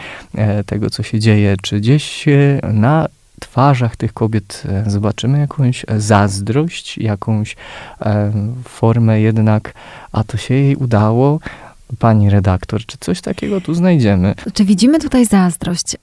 tego, 0.65 0.89
co 0.89 1.03
się 1.03 1.19
dzieje, 1.19 1.55
czy 1.61 1.79
gdzieś 1.79 2.25
na 2.73 3.07
twarzach 3.39 3.95
tych 3.95 4.13
kobiet 4.13 4.63
e, 4.69 4.89
zobaczymy 4.89 5.39
jakąś 5.39 5.85
zazdrość, 5.97 6.97
jakąś 6.97 7.55
e, 8.01 8.31
formę 8.63 9.21
jednak, 9.21 9.73
a 10.11 10.23
to 10.23 10.37
się 10.37 10.53
jej 10.53 10.75
udało, 10.75 11.39
pani 11.99 12.29
redaktor, 12.29 12.85
czy 12.85 12.97
coś 12.99 13.21
takiego 13.21 13.61
tu 13.61 13.73
znajdziemy? 13.73 14.35
Czy 14.53 14.65
widzimy 14.65 14.99
tutaj 14.99 15.25
zazdrość? 15.25 15.97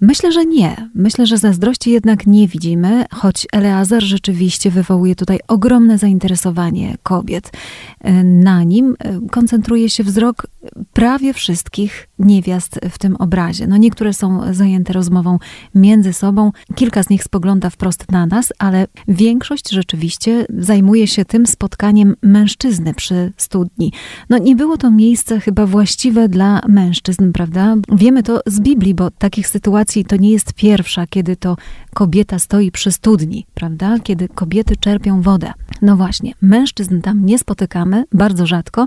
Myślę, 0.00 0.32
że 0.32 0.46
nie. 0.46 0.90
Myślę, 0.94 1.26
że 1.26 1.38
zazdrości 1.38 1.90
jednak 1.90 2.26
nie 2.26 2.48
widzimy, 2.48 3.04
choć 3.10 3.46
Eleazar 3.52 4.02
rzeczywiście 4.02 4.70
wywołuje 4.70 5.14
tutaj 5.14 5.38
ogromne 5.48 5.98
zainteresowanie 5.98 6.96
kobiet. 7.02 7.52
E, 8.00 8.24
na 8.24 8.62
nim 8.62 8.96
e, 8.98 9.20
koncentruje 9.30 9.90
się 9.90 10.04
wzrok 10.04 10.46
prawie 10.92 11.32
wszystkich 11.32 12.08
niewiast 12.18 12.80
w 12.90 12.98
tym 12.98 13.16
obrazie. 13.16 13.66
No 13.66 13.76
niektóre 13.76 14.12
są 14.12 14.54
zajęte 14.54 14.92
rozmową 14.92 15.38
między 15.74 16.12
sobą, 16.12 16.52
kilka 16.74 17.02
z 17.02 17.08
nich 17.08 17.24
spogląda 17.24 17.70
wprost 17.70 18.12
na 18.12 18.26
nas, 18.26 18.52
ale 18.58 18.86
większość 19.08 19.70
rzeczywiście 19.70 20.46
zajmuje 20.58 21.06
się 21.06 21.24
tym 21.24 21.46
spotkaniem 21.46 22.16
mężczyzny 22.22 22.94
przy 22.94 23.32
studni. 23.36 23.92
No 24.30 24.38
nie 24.38 24.56
było 24.56 24.76
to 24.76 24.90
miejsce 24.94 25.40
chyba 25.40 25.66
właściwe 25.66 26.28
dla 26.28 26.60
mężczyzn, 26.68 27.32
prawda? 27.32 27.74
Wiemy 27.92 28.22
to 28.22 28.40
z 28.46 28.60
Biblii, 28.60 28.94
bo 28.94 29.10
takich 29.10 29.48
sytuacji 29.48 30.04
to 30.04 30.16
nie 30.16 30.30
jest 30.30 30.52
pierwsza, 30.52 31.06
kiedy 31.06 31.36
to 31.36 31.56
kobieta 31.94 32.38
stoi 32.38 32.70
przy 32.70 32.92
studni, 32.92 33.46
prawda? 33.54 33.98
Kiedy 34.02 34.28
kobiety 34.28 34.76
czerpią 34.76 35.22
wodę. 35.22 35.52
No 35.82 35.96
właśnie, 35.96 36.34
mężczyzn 36.42 37.00
tam 37.00 37.26
nie 37.26 37.38
spotykamy, 37.38 38.04
bardzo 38.12 38.46
rzadko 38.46 38.86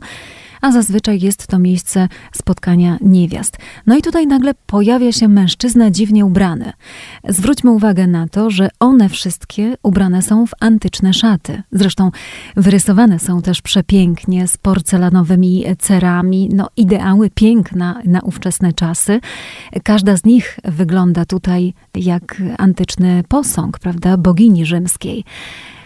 a 0.61 0.71
zazwyczaj 0.71 1.19
jest 1.19 1.47
to 1.47 1.59
miejsce 1.59 2.07
spotkania 2.33 2.97
niewiast. 3.01 3.57
No 3.85 3.97
i 3.97 4.01
tutaj 4.01 4.27
nagle 4.27 4.53
pojawia 4.53 5.11
się 5.11 5.27
mężczyzna 5.27 5.91
dziwnie 5.91 6.25
ubrany. 6.25 6.73
Zwróćmy 7.29 7.71
uwagę 7.71 8.07
na 8.07 8.27
to, 8.27 8.49
że 8.49 8.69
one 8.79 9.09
wszystkie 9.09 9.77
ubrane 9.83 10.21
są 10.21 10.47
w 10.47 10.51
antyczne 10.59 11.13
szaty. 11.13 11.61
Zresztą 11.71 12.11
wyrysowane 12.55 13.19
są 13.19 13.41
też 13.41 13.61
przepięknie 13.61 14.47
z 14.47 14.57
porcelanowymi 14.57 15.65
cerami, 15.79 16.49
no 16.53 16.67
ideały 16.77 17.29
piękna 17.29 18.01
na 18.05 18.19
ówczesne 18.21 18.73
czasy. 18.73 19.19
Każda 19.83 20.17
z 20.17 20.23
nich 20.23 20.59
wygląda 20.63 21.25
tutaj 21.25 21.73
jak 21.95 22.41
antyczny 22.57 23.23
posąg, 23.27 23.79
prawda, 23.79 24.17
bogini 24.17 24.65
rzymskiej. 24.65 25.23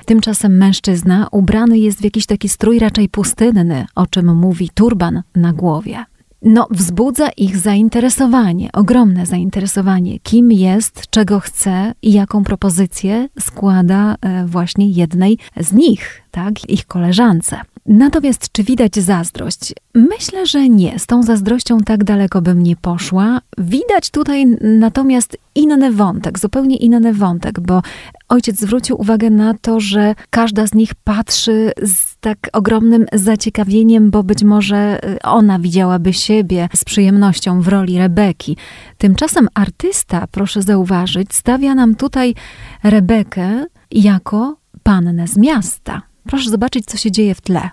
Tymczasem 0.06 0.58
mężczyzna 0.58 1.28
ubrany 1.32 1.80
jest 1.80 2.00
w 2.00 2.04
jakiś 2.04 2.26
taki 2.26 2.50
strój 2.50 2.80
raczej 2.80 3.10
pustynny, 3.10 3.86
o 3.96 4.08
czym 4.08 4.36
mówi 4.36 4.70
turban 4.74 5.24
na 5.36 5.54
głowie. 5.54 6.06
No, 6.42 6.68
wzbudza 6.72 7.30
ich 7.30 7.58
zainteresowanie, 7.58 8.70
ogromne 8.74 9.26
zainteresowanie, 9.26 10.20
kim 10.20 10.52
jest, 10.52 11.10
czego 11.10 11.40
chce 11.40 11.94
i 12.02 12.14
jaką 12.14 12.44
propozycję 12.44 13.30
składa 13.40 14.16
e, 14.22 14.46
właśnie 14.46 14.90
jednej 14.90 15.38
z 15.58 15.74
nich, 15.74 16.22
tak, 16.32 16.70
ich 16.70 16.88
koleżance. 16.88 17.62
Natomiast 17.86 18.52
czy 18.52 18.64
widać 18.64 18.96
zazdrość? 18.96 19.74
Myślę, 19.96 20.46
że 20.46 20.70
nie. 20.70 21.00
Z 21.00 21.06
tą 21.06 21.24
zazdrością 21.24 21.80
tak 21.80 22.04
daleko 22.04 22.42
bym 22.42 22.64
nie 22.64 22.76
poszła. 22.76 23.42
Widać 23.58 24.10
tutaj 24.10 24.46
natomiast 24.62 25.38
inny 25.56 25.92
wątek, 25.92 26.40
zupełnie 26.40 26.76
inny 26.76 27.14
wątek, 27.14 27.60
bo 27.60 27.82
ojciec 28.30 28.60
zwrócił 28.60 29.02
uwagę 29.02 29.30
na 29.30 29.54
to, 29.54 29.80
że 29.80 30.16
każda 30.30 30.68
z 30.68 30.74
nich 30.74 30.96
patrzy 30.96 31.72
z 31.82 32.18
tak 32.20 32.38
ogromnym 32.54 33.06
zaciekawieniem, 33.14 34.12
bo 34.12 34.24
być 34.24 34.44
może 34.44 35.06
y, 35.06 35.22
ona 35.22 35.60
widziałaby 35.60 36.14
siebie 36.14 36.70
z 36.76 36.86
przyjemnością 36.86 37.62
w 37.62 37.68
roli 37.68 37.98
Rebeki. 37.98 38.58
Tymczasem 38.98 39.48
artysta, 39.54 40.28
proszę 40.32 40.62
zauważyć, 40.62 41.34
stawia 41.34 41.76
nam 41.76 41.96
tutaj 41.96 42.36
Rebekę 42.84 43.66
jako 43.92 44.58
pannę 44.84 45.28
z 45.28 45.38
miasta. 45.38 46.11
Proszę 46.32 46.50
zobaczyć, 46.50 46.86
co 46.86 46.98
się 46.98 47.12
dzieje 47.12 47.36
w 47.36 47.42
tle. 47.42 47.70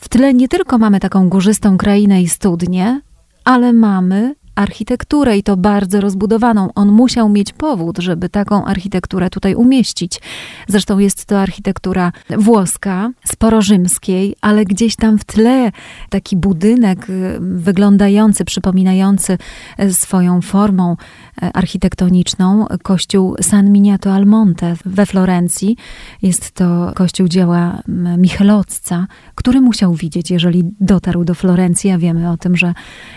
W 0.00 0.08
tle 0.08 0.34
nie 0.34 0.48
tylko 0.48 0.78
mamy 0.78 1.00
taką 1.00 1.28
górzystą 1.28 1.78
krainę 1.78 2.22
i 2.22 2.28
studnię, 2.28 3.00
ale 3.44 3.72
mamy 3.72 4.34
architekturę 4.54 5.38
i 5.38 5.42
to 5.42 5.56
bardzo 5.56 6.00
rozbudowaną. 6.00 6.70
On 6.74 6.88
musiał 6.88 7.28
mieć 7.28 7.52
powód, 7.52 7.98
żeby 7.98 8.28
taką 8.28 8.64
architekturę 8.64 9.30
tutaj 9.30 9.54
umieścić. 9.54 10.20
Zresztą 10.68 10.98
jest 10.98 11.24
to 11.24 11.40
architektura 11.40 12.12
włoska, 12.30 13.10
sporo 13.24 13.62
rzymskiej, 13.62 14.36
ale 14.40 14.64
gdzieś 14.64 14.96
tam 14.96 15.18
w 15.18 15.24
tle 15.24 15.72
taki 16.10 16.36
budynek 16.36 17.10
y, 17.10 17.38
wyglądający, 17.40 18.44
przypominający 18.44 19.38
y, 19.80 19.94
swoją 19.94 20.40
formą 20.40 20.96
architektoniczną 21.40 22.66
kościół 22.82 23.36
San 23.40 23.72
Miniato 23.72 24.12
al 24.12 24.26
Monte 24.26 24.76
we 24.84 25.06
Florencji. 25.06 25.76
Jest 26.22 26.52
to 26.52 26.92
kościół 26.94 27.28
dzieła 27.28 27.82
Michelozza, 28.18 29.06
który 29.34 29.60
musiał 29.60 29.94
widzieć, 29.94 30.30
jeżeli 30.30 30.64
dotarł 30.80 31.24
do 31.24 31.34
Florencji, 31.34 31.90
a 31.90 31.98
wiemy 31.98 32.30
o 32.30 32.36
tym, 32.36 32.56
że 32.56 32.74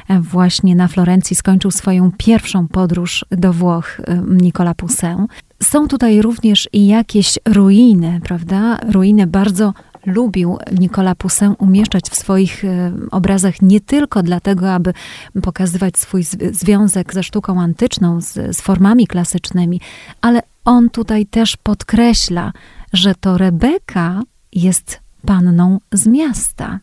e, 0.10 0.22
właśnie 0.22 0.76
na 0.76 0.88
Florencji 0.88 1.36
skończył 1.36 1.72
swoją 1.72 2.12
pierwszą 2.18 2.68
podróż 2.68 3.26
do 3.32 3.54
Włoch 3.54 4.00
e, 4.00 4.24
Nicola 4.28 4.74
Poussin. 4.74 5.28
Są 5.64 5.88
tutaj 5.88 6.22
również 6.22 6.70
i 6.74 6.88
jakieś 6.88 7.40
ruiny, 7.46 8.20
prawda? 8.24 8.78
Ruiny 8.92 9.28
bardzo 9.28 9.74
lubił 10.06 10.58
Nicola 10.80 11.16
Poussin 11.16 11.56
umieszczać 11.58 12.06
w 12.10 12.16
swoich 12.16 12.66
e, 12.66 12.92
obrazach 13.12 13.62
nie 13.62 13.82
tylko 13.82 14.24
dlatego, 14.24 14.74
aby 14.74 14.94
pokazywać 15.42 15.98
swój 15.98 16.24
związek 16.52 17.14
ze 17.14 17.24
sztuką 17.24 17.62
antyczną, 17.62 18.22
z, 18.22 18.58
z 18.58 18.62
formami 18.62 19.08
klasycznymi, 19.08 19.82
ale 20.22 20.42
on 20.66 20.90
tutaj 20.90 21.26
też 21.26 21.58
podkreśla, 21.58 22.54
że 22.94 23.16
to 23.16 23.38
Rebeka 23.38 24.22
jest 24.54 25.06
panną 25.26 25.80
z 25.92 26.08
miasta. 26.08 26.80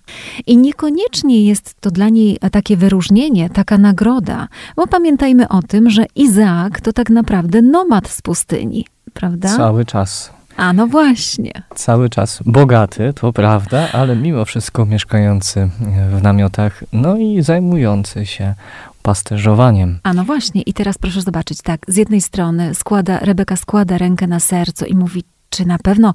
I 0.46 0.56
niekoniecznie 0.56 1.44
jest 1.44 1.80
to 1.80 1.90
dla 1.90 2.08
niej 2.08 2.38
takie 2.52 2.76
wyróżnienie, 2.76 3.50
taka 3.50 3.78
nagroda, 3.78 4.48
bo 4.76 4.86
pamiętajmy 4.86 5.48
o 5.48 5.62
tym, 5.62 5.90
że 5.90 6.04
Izaak 6.14 6.80
to 6.80 6.92
tak 6.92 7.10
naprawdę 7.10 7.62
nomad 7.62 8.08
z 8.08 8.22
pustyni, 8.22 8.86
prawda? 9.14 9.56
Cały 9.56 9.84
czas. 9.84 10.32
A 10.56 10.72
no 10.72 10.86
właśnie. 10.86 11.52
Cały 11.74 12.08
czas 12.08 12.40
bogaty, 12.46 13.12
to 13.14 13.32
prawda, 13.32 13.88
ale 13.92 14.16
mimo 14.16 14.44
wszystko 14.44 14.86
mieszkający 14.86 15.70
w 16.18 16.22
namiotach, 16.22 16.84
no 16.92 17.16
i 17.16 17.42
zajmujący 17.42 18.26
się 18.26 18.54
pasterzowaniem. 19.02 19.98
A 20.02 20.14
no 20.14 20.24
właśnie, 20.24 20.62
i 20.62 20.74
teraz 20.74 20.98
proszę 20.98 21.22
zobaczyć, 21.22 21.62
tak, 21.62 21.80
z 21.88 21.96
jednej 21.96 22.20
strony 22.20 22.74
składa, 22.74 23.18
Rebeka 23.18 23.56
składa 23.56 23.98
rękę 23.98 24.26
na 24.26 24.40
sercu 24.40 24.84
i 24.84 24.94
mówi, 24.94 25.24
czy 25.52 25.66
na 25.66 25.78
pewno 25.78 26.14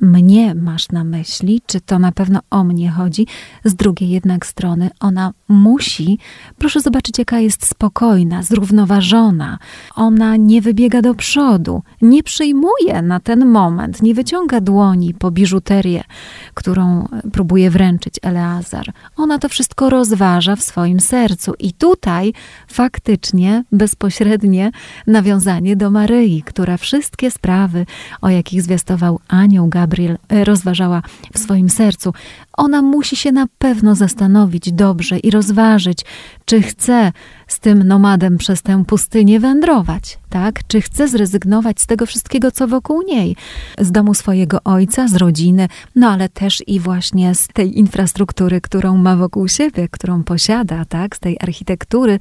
mnie 0.00 0.54
masz 0.54 0.88
na 0.88 1.04
myśli, 1.04 1.62
czy 1.66 1.80
to 1.80 1.98
na 1.98 2.12
pewno 2.12 2.40
o 2.50 2.64
mnie 2.64 2.90
chodzi. 2.90 3.26
Z 3.64 3.74
drugiej 3.74 4.10
jednak 4.10 4.46
strony 4.46 4.90
ona 5.00 5.32
musi, 5.48 6.18
proszę 6.58 6.80
zobaczyć, 6.80 7.18
jaka 7.18 7.38
jest 7.38 7.66
spokojna, 7.66 8.42
zrównoważona. 8.42 9.58
Ona 9.94 10.36
nie 10.36 10.62
wybiega 10.62 11.02
do 11.02 11.14
przodu, 11.14 11.82
nie 12.02 12.22
przyjmuje 12.22 13.02
na 13.02 13.20
ten 13.20 13.46
moment, 13.46 14.02
nie 14.02 14.14
wyciąga 14.14 14.60
dłoni 14.60 15.14
po 15.14 15.30
biżuterię, 15.30 16.04
którą 16.54 17.08
próbuje 17.32 17.70
wręczyć 17.70 18.14
Eleazar. 18.22 18.92
Ona 19.16 19.38
to 19.38 19.48
wszystko 19.48 19.90
rozważa 19.90 20.56
w 20.56 20.62
swoim 20.62 21.00
sercu 21.00 21.52
i 21.58 21.72
tutaj 21.72 22.32
faktycznie 22.68 23.64
bezpośrednie 23.72 24.70
nawiązanie 25.06 25.76
do 25.76 25.90
Maryi, 25.90 26.42
która 26.42 26.76
wszystkie 26.76 27.30
sprawy, 27.30 27.86
o 28.20 28.28
jakich 28.28 28.62
zwiastował 28.74 29.20
anioł 29.28 29.68
Gabriel, 29.68 30.18
e, 30.28 30.44
rozważała 30.44 31.02
w 31.32 31.38
swoim 31.38 31.70
sercu, 31.70 32.12
ona 32.52 32.82
musi 32.82 33.16
się 33.16 33.32
na 33.32 33.46
pewno 33.58 33.94
zastanowić 33.94 34.72
dobrze 34.72 35.18
i 35.18 35.30
rozważyć, 35.30 36.04
czy 36.44 36.62
chce 36.62 37.12
z 37.48 37.60
tym 37.60 37.82
nomadem 37.82 38.38
przez 38.38 38.62
tę 38.62 38.84
pustynię 38.84 39.40
wędrować, 39.40 40.18
tak? 40.30 40.66
Czy 40.66 40.80
chce 40.80 41.08
zrezygnować 41.08 41.80
z 41.80 41.86
tego 41.86 42.06
wszystkiego, 42.06 42.50
co 42.50 42.68
wokół 42.68 43.02
niej, 43.02 43.36
z 43.78 43.92
domu 43.92 44.14
swojego 44.14 44.58
ojca, 44.64 45.08
z 45.08 45.16
rodziny, 45.16 45.68
no 45.96 46.08
ale 46.08 46.28
też 46.28 46.62
i 46.66 46.80
właśnie 46.80 47.34
z 47.34 47.48
tej 47.48 47.78
infrastruktury, 47.78 48.60
którą 48.60 48.96
ma 48.96 49.16
wokół 49.16 49.48
siebie, 49.48 49.88
którą 49.88 50.24
posiada, 50.24 50.84
tak? 50.84 51.16
Z 51.16 51.20
tej 51.20 51.36
architektury, 51.40 52.18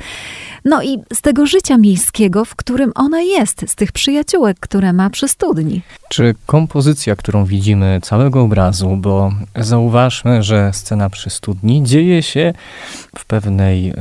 no 0.65 0.83
i 0.83 0.97
z 1.13 1.21
tego 1.21 1.45
życia 1.45 1.77
miejskiego, 1.77 2.45
w 2.45 2.55
którym 2.55 2.91
ona 2.95 3.21
jest, 3.21 3.65
z 3.67 3.75
tych 3.75 3.91
przyjaciółek, 3.91 4.59
które 4.59 4.93
ma 4.93 5.09
przy 5.09 5.27
studni. 5.27 5.81
Czy 6.09 6.35
kompozycja, 6.45 7.15
którą 7.15 7.45
widzimy 7.45 7.99
całego 8.03 8.41
obrazu, 8.41 8.97
bo 8.97 9.31
zauważmy, 9.55 10.43
że 10.43 10.73
scena 10.73 11.09
przy 11.09 11.29
studni 11.29 11.83
dzieje 11.83 12.23
się 12.23 12.53
w 13.17 13.25
pewnej, 13.25 13.89
e, 13.89 13.93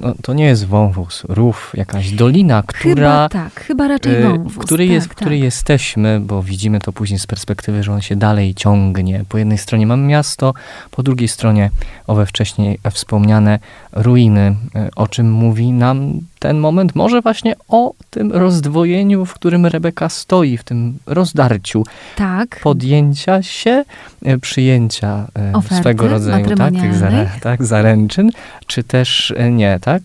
no, 0.00 0.14
to 0.22 0.34
nie 0.34 0.44
jest 0.44 0.61
wąwóz, 0.64 1.22
rów, 1.28 1.72
jakaś 1.74 2.12
dolina, 2.12 2.62
która... 2.66 2.94
Chyba 2.94 3.28
tak, 3.28 3.64
chyba 3.64 3.88
raczej 3.88 4.14
e, 4.14 4.22
wąwóz. 4.22 4.52
W 4.52 4.58
której, 4.58 4.88
tak, 4.88 4.94
jest, 4.94 5.06
w 5.06 5.10
której 5.10 5.38
tak. 5.38 5.44
jesteśmy, 5.44 6.20
bo 6.20 6.42
widzimy 6.42 6.80
to 6.80 6.92
później 6.92 7.18
z 7.18 7.26
perspektywy, 7.26 7.82
że 7.82 7.92
on 7.92 8.00
się 8.00 8.16
dalej 8.16 8.54
ciągnie. 8.54 9.24
Po 9.28 9.38
jednej 9.38 9.58
stronie 9.58 9.86
mamy 9.86 10.06
miasto, 10.06 10.54
po 10.90 11.02
drugiej 11.02 11.28
stronie 11.28 11.70
owe 12.06 12.26
wcześniej 12.26 12.78
wspomniane 12.90 13.58
ruiny, 13.92 14.56
e, 14.74 14.88
o 14.96 15.08
czym 15.08 15.32
mówi 15.32 15.72
nam 15.72 16.20
ten 16.42 16.58
moment, 16.58 16.94
może 16.94 17.20
właśnie 17.20 17.54
o 17.68 17.94
tym 18.10 18.32
rozdwojeniu, 18.32 19.24
w 19.24 19.34
którym 19.34 19.66
Rebeka 19.66 20.08
stoi, 20.08 20.56
w 20.56 20.64
tym 20.64 20.98
rozdarciu. 21.06 21.84
Tak. 22.16 22.60
Podjęcia 22.62 23.42
się, 23.42 23.84
e, 24.22 24.38
przyjęcia 24.38 25.26
Oferty 25.52 25.76
swego 25.76 26.08
rodzaju 26.08 26.56
tak, 26.56 26.74
tych 26.74 26.94
zare, 26.94 27.30
tak, 27.40 27.64
zaręczyn, 27.64 28.30
czy 28.66 28.84
też 28.84 29.34
nie, 29.50 29.78
tak? 29.80 30.02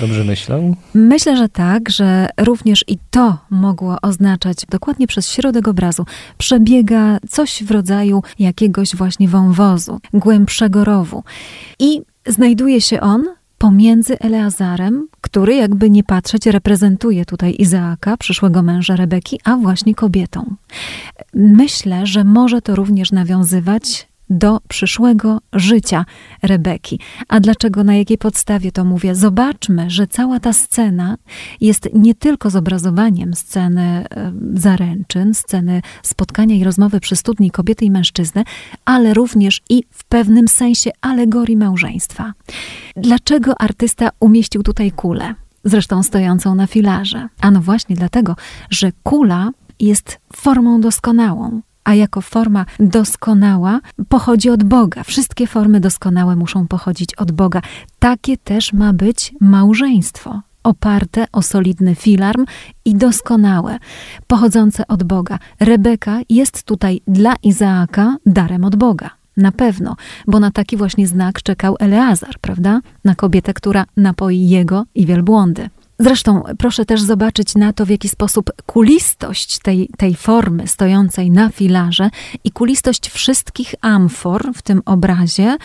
Dobrze 0.00 0.24
myślę? 0.24 0.74
Myślę, 0.94 1.36
że 1.36 1.48
tak, 1.48 1.90
że 1.90 2.28
również 2.40 2.84
i 2.88 2.98
to 3.10 3.38
mogło 3.50 3.96
oznaczać 4.02 4.56
dokładnie 4.70 5.06
przez 5.06 5.30
środek 5.30 5.68
obrazu. 5.68 6.06
Przebiega 6.38 7.18
coś 7.30 7.62
w 7.64 7.70
rodzaju 7.70 8.22
jakiegoś 8.38 8.96
właśnie 8.96 9.28
wąwozu, 9.28 10.00
głębszego 10.14 10.84
rowu. 10.84 11.24
I 11.78 12.02
znajduje 12.26 12.80
się 12.80 13.00
on 13.00 13.41
pomiędzy 13.62 14.18
Eleazarem, 14.18 15.08
który 15.20 15.54
jakby 15.54 15.90
nie 15.90 16.04
patrzeć 16.04 16.46
reprezentuje 16.46 17.24
tutaj 17.24 17.56
Izaaka, 17.58 18.16
przyszłego 18.16 18.62
męża 18.62 18.96
Rebeki, 18.96 19.40
a 19.44 19.56
właśnie 19.56 19.94
kobietą. 19.94 20.54
Myślę, 21.34 22.06
że 22.06 22.24
może 22.24 22.62
to 22.62 22.74
również 22.74 23.12
nawiązywać 23.12 24.08
do 24.32 24.60
przyszłego 24.68 25.40
życia 25.52 26.04
Rebeki. 26.42 27.00
A 27.28 27.40
dlaczego, 27.40 27.84
na 27.84 27.94
jakiej 27.94 28.18
podstawie 28.18 28.72
to 28.72 28.84
mówię? 28.84 29.14
Zobaczmy, 29.14 29.90
że 29.90 30.06
cała 30.06 30.40
ta 30.40 30.52
scena 30.52 31.16
jest 31.60 31.88
nie 31.94 32.14
tylko 32.14 32.50
zobrazowaniem 32.50 33.34
sceny 33.34 34.04
zaręczyn, 34.54 35.34
sceny 35.34 35.82
spotkania 36.02 36.54
i 36.54 36.64
rozmowy 36.64 37.00
przy 37.00 37.16
studni 37.16 37.50
kobiety 37.50 37.84
i 37.84 37.90
mężczyzny, 37.90 38.44
ale 38.84 39.14
również 39.14 39.62
i 39.70 39.82
w 39.90 40.04
pewnym 40.04 40.48
sensie 40.48 40.90
alegorii 41.00 41.56
małżeństwa. 41.56 42.32
Dlaczego 42.96 43.60
artysta 43.60 44.10
umieścił 44.20 44.62
tutaj 44.62 44.92
kulę? 44.92 45.34
Zresztą 45.64 46.02
stojącą 46.02 46.54
na 46.54 46.66
filarze. 46.66 47.28
Ano 47.40 47.60
właśnie 47.60 47.96
dlatego, 47.96 48.36
że 48.70 48.92
kula 49.02 49.50
jest 49.80 50.18
formą 50.32 50.80
doskonałą 50.80 51.60
a 51.84 51.94
jako 51.94 52.20
forma 52.20 52.66
doskonała 52.80 53.80
pochodzi 54.08 54.50
od 54.50 54.64
Boga. 54.64 55.04
Wszystkie 55.04 55.46
formy 55.46 55.80
doskonałe 55.80 56.36
muszą 56.36 56.68
pochodzić 56.68 57.14
od 57.14 57.32
Boga. 57.32 57.62
Takie 57.98 58.36
też 58.36 58.72
ma 58.72 58.92
być 58.92 59.34
małżeństwo. 59.40 60.40
Oparte 60.64 61.26
o 61.32 61.42
solidny 61.42 61.94
filarm 61.94 62.44
i 62.84 62.94
doskonałe, 62.94 63.78
pochodzące 64.26 64.86
od 64.86 65.02
Boga. 65.02 65.38
Rebeka 65.60 66.20
jest 66.28 66.62
tutaj 66.62 67.00
dla 67.06 67.34
Izaaka 67.42 68.16
darem 68.26 68.64
od 68.64 68.76
Boga. 68.76 69.10
Na 69.36 69.52
pewno, 69.52 69.96
bo 70.26 70.40
na 70.40 70.50
taki 70.50 70.76
właśnie 70.76 71.06
znak 71.06 71.42
czekał 71.42 71.76
Eleazar, 71.80 72.38
prawda? 72.40 72.80
Na 73.04 73.14
kobietę, 73.14 73.54
która 73.54 73.84
napoi 73.96 74.48
jego 74.48 74.84
i 74.94 75.06
wielbłądy. 75.06 75.70
Zresztą 76.02 76.42
proszę 76.58 76.84
też 76.84 77.02
zobaczyć 77.02 77.54
na 77.54 77.72
to, 77.72 77.86
w 77.86 77.88
jaki 77.88 78.08
sposób 78.08 78.50
kulistość 78.66 79.58
tej, 79.58 79.88
tej 79.98 80.14
formy 80.14 80.66
stojącej 80.68 81.30
na 81.30 81.48
filarze 81.48 82.10
i 82.44 82.50
kulistość 82.50 83.10
wszystkich 83.10 83.74
amfor 83.80 84.50
w 84.54 84.62
tym 84.62 84.82
obrazie, 84.86 85.56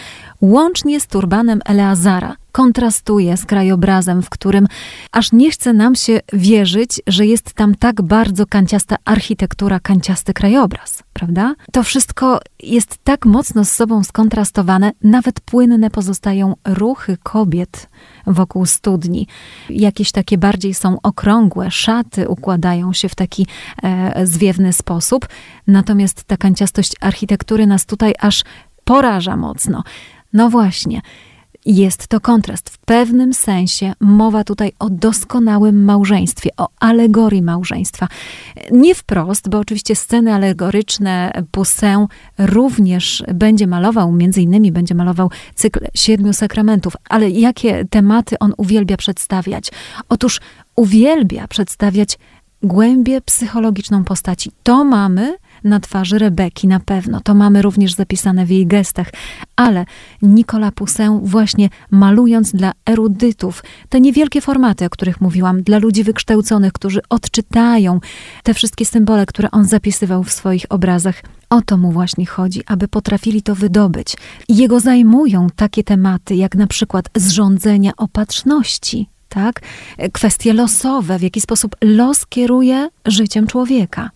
łącznie 0.41 0.99
z 0.99 1.07
turbanem 1.07 1.61
Eleazara, 1.65 2.35
kontrastuje 2.57 3.37
z 3.37 3.45
krajobrazem, 3.45 4.21
w 4.21 4.29
którym 4.29 4.67
aż 5.11 5.31
nie 5.31 5.51
chce 5.51 5.73
nam 5.73 5.95
się 5.95 6.19
wierzyć, 6.33 7.01
że 7.07 7.25
jest 7.25 7.53
tam 7.53 7.75
tak 7.75 8.01
bardzo 8.01 8.45
kanciasta 8.45 8.95
architektura, 9.05 9.79
kanciasty 9.79 10.33
krajobraz, 10.33 11.03
prawda? 11.13 11.55
To 11.71 11.83
wszystko 11.83 12.39
jest 12.63 12.97
tak 13.03 13.25
mocno 13.25 13.65
z 13.65 13.71
sobą 13.71 14.03
skontrastowane, 14.03 14.91
nawet 15.03 15.41
płynne 15.41 15.89
pozostają 15.89 16.55
ruchy 16.65 17.17
kobiet 17.23 17.89
wokół 18.27 18.65
studni. 18.65 19.27
Jakieś 19.69 20.11
takie 20.11 20.37
bardziej 20.37 20.73
są 20.73 20.97
okrągłe, 21.03 21.71
szaty 21.71 22.29
układają 22.29 22.93
się 22.93 23.09
w 23.09 23.15
taki 23.15 23.47
e, 23.83 24.27
zwiewny 24.27 24.73
sposób, 24.73 25.27
natomiast 25.67 26.23
ta 26.23 26.37
kanciastość 26.37 26.93
architektury 27.01 27.67
nas 27.67 27.85
tutaj 27.85 28.13
aż 28.19 28.43
poraża 28.83 29.37
mocno. 29.37 29.83
No 30.33 30.49
właśnie, 30.49 31.01
jest 31.65 32.07
to 32.07 32.19
kontrast. 32.19 32.69
W 32.69 32.77
pewnym 32.77 33.33
sensie 33.33 33.93
mowa 33.99 34.43
tutaj 34.43 34.71
o 34.79 34.89
doskonałym 34.89 35.83
małżeństwie, 35.83 36.49
o 36.57 36.67
alegorii 36.79 37.41
małżeństwa. 37.41 38.07
Nie 38.71 38.95
wprost, 38.95 39.49
bo 39.49 39.59
oczywiście 39.59 39.95
sceny 39.95 40.33
alegoryczne 40.33 41.31
Poussin 41.51 42.07
również 42.37 43.23
będzie 43.33 43.67
malował, 43.67 44.11
między 44.11 44.41
innymi 44.41 44.71
będzie 44.71 44.95
malował 44.95 45.31
cykl 45.55 45.79
Siedmiu 45.93 46.33
Sakramentów, 46.33 46.93
ale 47.09 47.29
jakie 47.29 47.85
tematy 47.85 48.39
on 48.39 48.53
uwielbia 48.57 48.97
przedstawiać? 48.97 49.71
Otóż 50.09 50.41
uwielbia 50.75 51.47
przedstawiać 51.47 52.17
głębię 52.63 53.21
psychologiczną 53.21 54.03
postaci. 54.03 54.51
To 54.63 54.83
mamy 54.83 55.37
na 55.63 55.79
twarzy 55.79 56.19
Rebeki 56.19 56.67
na 56.67 56.79
pewno. 56.79 57.21
To 57.21 57.33
mamy 57.33 57.61
również 57.61 57.93
zapisane 57.93 58.45
w 58.45 58.49
jej 58.49 58.67
gestach. 58.67 59.07
Ale 59.55 59.85
Nicolas 60.21 60.71
Poussin 60.75 61.19
właśnie 61.23 61.69
malując 61.91 62.51
dla 62.51 62.71
erudytów 62.85 63.63
te 63.89 64.01
niewielkie 64.01 64.41
formaty, 64.41 64.85
o 64.85 64.89
których 64.89 65.21
mówiłam, 65.21 65.63
dla 65.63 65.77
ludzi 65.77 66.03
wykształconych, 66.03 66.73
którzy 66.73 66.99
odczytają 67.09 67.99
te 68.43 68.53
wszystkie 68.53 68.85
symbole, 68.85 69.25
które 69.25 69.51
on 69.51 69.65
zapisywał 69.65 70.23
w 70.23 70.31
swoich 70.31 70.65
obrazach, 70.69 71.21
o 71.49 71.61
to 71.61 71.77
mu 71.77 71.91
właśnie 71.91 72.25
chodzi, 72.25 72.61
aby 72.65 72.87
potrafili 72.87 73.41
to 73.41 73.55
wydobyć. 73.55 74.15
Jego 74.49 74.79
zajmują 74.79 75.47
takie 75.55 75.83
tematy, 75.83 76.35
jak 76.35 76.55
na 76.55 76.67
przykład 76.67 77.09
zrządzenia 77.15 77.91
opatrzności, 77.97 79.09
tak? 79.29 79.61
Kwestie 80.13 80.53
losowe, 80.53 81.19
w 81.19 81.21
jaki 81.21 81.41
sposób 81.41 81.75
los 81.81 82.25
kieruje 82.25 82.89
życiem 83.05 83.47
człowieka. 83.47 84.09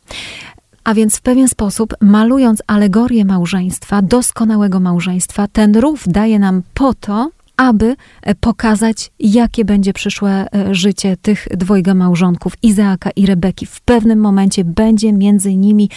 A 0.84 0.94
więc 0.94 1.18
w 1.18 1.22
pewien 1.22 1.48
sposób, 1.48 1.94
malując 2.02 2.64
alegorię 2.68 3.26
małżeństwa, 3.26 4.02
doskonałego 4.02 4.80
małżeństwa, 4.80 5.48
ten 5.48 5.76
rów 5.76 6.04
daje 6.08 6.40
nam 6.40 6.62
po 6.74 6.94
to, 6.94 7.30
aby 7.58 7.96
e, 8.22 8.36
pokazać, 8.36 9.12
jakie 9.20 9.66
będzie 9.66 9.94
przyszłe 9.94 10.46
e, 10.56 10.76
życie 10.76 11.18
tych 11.22 11.48
dwojga 11.52 11.94
małżonków, 11.94 12.54
Izaaka 12.64 13.10
i 13.16 13.26
Rebeki. 13.26 13.66
W 13.66 13.82
pewnym 13.82 14.20
momencie 14.20 14.64
będzie 14.66 15.14
między 15.14 15.56
nimi 15.56 15.90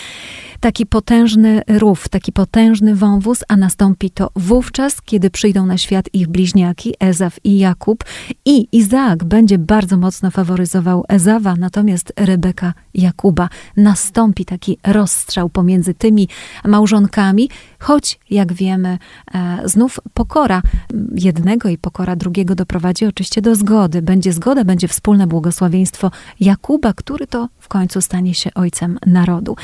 taki 0.61 0.87
potężny 0.87 1.63
rów, 1.69 2.09
taki 2.09 2.33
potężny 2.33 2.95
wąwóz, 2.95 3.45
a 3.49 3.57
nastąpi 3.57 4.11
to 4.11 4.31
wówczas, 4.37 5.03
kiedy 5.03 5.31
przyjdą 5.31 5.67
na 5.67 5.79
świat 5.79 6.09
ich 6.13 6.29
bliźniaki, 6.29 6.95
Ezaf 7.01 7.39
i 7.45 7.59
Jakub. 7.59 8.05
I 8.45 8.69
Izaak 8.73 9.25
będzie 9.25 9.59
bardzo 9.59 9.97
mocno 9.97 10.31
faworyzował 10.31 11.05
Ezawa, 11.09 11.55
natomiast 11.57 12.13
Rebeka 12.17 12.73
Jakuba. 12.95 13.49
Nastąpi 13.77 14.45
taki 14.45 14.79
rozstrzał 14.87 15.49
pomiędzy 15.49 15.95
tymi 15.95 16.29
małżonkami, 16.65 17.49
choć 17.79 18.19
jak 18.31 18.53
wiemy, 18.53 18.99
e, 19.35 19.59
znów 19.65 20.01
pokora 20.15 20.63
jednego 21.45 21.69
i 21.69 21.79
pokora 21.79 22.17
drugiego 22.17 22.55
doprowadzi 22.55 23.07
oczywiście 23.07 23.43
do 23.43 23.55
zgody. 23.55 24.03
Będzie 24.03 24.33
zgoda, 24.33 24.65
będzie 24.65 24.89
wspólne 24.89 25.27
błogosławieństwo 25.27 26.11
Jakuba, 26.41 26.93
który 26.93 27.27
to 27.27 27.49
w 27.59 27.69
końcu 27.69 28.01
stanie 28.01 28.35
się 28.35 28.51
ojcem 28.55 28.99
narodu. 29.07 29.57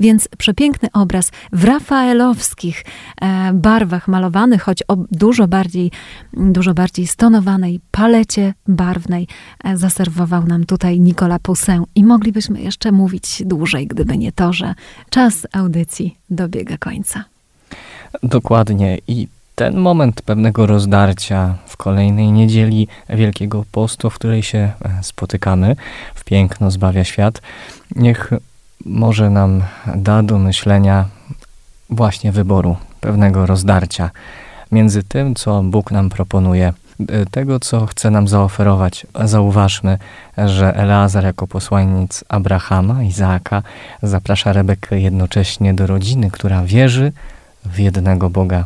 Więc 0.00 0.28
przepiękny 0.38 0.88
obraz 0.92 1.30
w 1.52 1.64
rafaelowskich 1.64 2.84
e, 3.20 3.52
barwach 3.52 4.08
malowany, 4.08 4.58
choć 4.58 4.82
o 4.88 4.96
dużo 5.10 5.48
bardziej, 5.48 5.90
dużo 6.32 6.74
bardziej 6.74 7.06
stonowanej 7.06 7.80
palecie 7.90 8.54
barwnej 8.68 9.28
e, 9.64 9.76
zaserwował 9.76 10.46
nam 10.46 10.64
tutaj 10.64 11.00
Nicola 11.00 11.38
Poussin. 11.38 11.84
I 11.94 12.04
moglibyśmy 12.04 12.60
jeszcze 12.60 12.92
mówić 12.92 13.42
dłużej, 13.46 13.86
gdyby 13.86 14.18
nie 14.18 14.32
to, 14.32 14.52
że 14.52 14.74
czas 15.10 15.46
audycji 15.52 16.16
dobiega 16.30 16.78
końca. 16.78 17.24
Dokładnie. 18.22 18.98
I 19.08 19.28
ten 19.58 19.76
moment 19.76 20.22
pewnego 20.22 20.66
rozdarcia 20.66 21.54
w 21.66 21.76
kolejnej 21.76 22.32
niedzieli 22.32 22.88
Wielkiego 23.08 23.64
Postu, 23.72 24.10
w 24.10 24.14
której 24.14 24.42
się 24.42 24.58
e, 24.58 24.72
spotykamy, 25.02 25.76
w 26.14 26.24
piękno 26.24 26.70
zbawia 26.70 27.04
świat, 27.04 27.42
niech 27.96 28.30
może 28.84 29.30
nam 29.30 29.62
da 29.96 30.22
do 30.22 30.38
myślenia 30.38 31.04
właśnie 31.90 32.32
wyboru, 32.32 32.76
pewnego 33.00 33.46
rozdarcia 33.46 34.10
między 34.72 35.02
tym, 35.02 35.34
co 35.34 35.62
Bóg 35.62 35.90
nam 35.90 36.10
proponuje, 36.10 36.72
e, 37.08 37.26
tego, 37.26 37.60
co 37.60 37.86
chce 37.86 38.10
nam 38.10 38.28
zaoferować. 38.28 39.06
Zauważmy, 39.24 39.98
że 40.36 40.74
Eleazar 40.74 41.24
jako 41.24 41.46
posłaniec 41.46 42.24
Abrahama, 42.28 43.02
Izaaka, 43.02 43.62
zaprasza 44.02 44.52
Rebekę 44.52 45.00
jednocześnie 45.00 45.74
do 45.74 45.86
rodziny, 45.86 46.30
która 46.30 46.62
wierzy 46.64 47.12
w 47.64 47.78
jednego 47.78 48.30
Boga. 48.30 48.64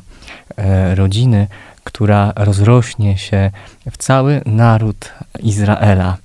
E, 0.56 0.94
rodziny, 0.94 1.46
która 1.84 2.32
rozrośnie 2.36 3.18
się 3.18 3.50
w 3.90 3.96
cały 3.96 4.40
naród 4.46 5.12
Izraela. 5.40 6.16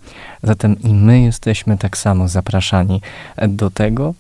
Zatem 0.44 0.82
i 0.82 0.94
my 0.94 1.22
jesteśmy 1.22 1.78
tak 1.78 1.98
samo 1.98 2.28
zapraszani 2.28 3.02
do 3.48 3.70
tego, 3.70 4.14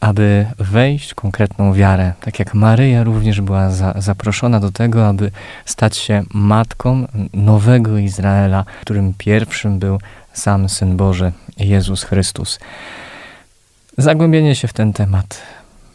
aby 0.00 0.46
wejść 0.58 1.10
w 1.10 1.14
konkretną 1.14 1.72
wiarę. 1.72 2.12
Tak 2.20 2.38
jak 2.38 2.54
Maryja 2.54 3.04
również 3.04 3.40
była 3.40 3.70
za, 3.70 3.94
zaproszona 3.98 4.60
do 4.60 4.72
tego, 4.72 5.08
aby 5.08 5.30
stać 5.64 5.96
się 5.96 6.22
matką 6.34 7.06
nowego 7.34 7.98
Izraela, 7.98 8.64
którym 8.80 9.14
pierwszym 9.18 9.78
był 9.78 9.98
sam 10.32 10.68
Syn 10.68 10.96
Boży, 10.96 11.32
Jezus 11.56 12.02
Chrystus. 12.02 12.58
Zagłębienie 13.98 14.54
się 14.54 14.68
w 14.68 14.72
ten 14.72 14.92
temat 14.92 15.42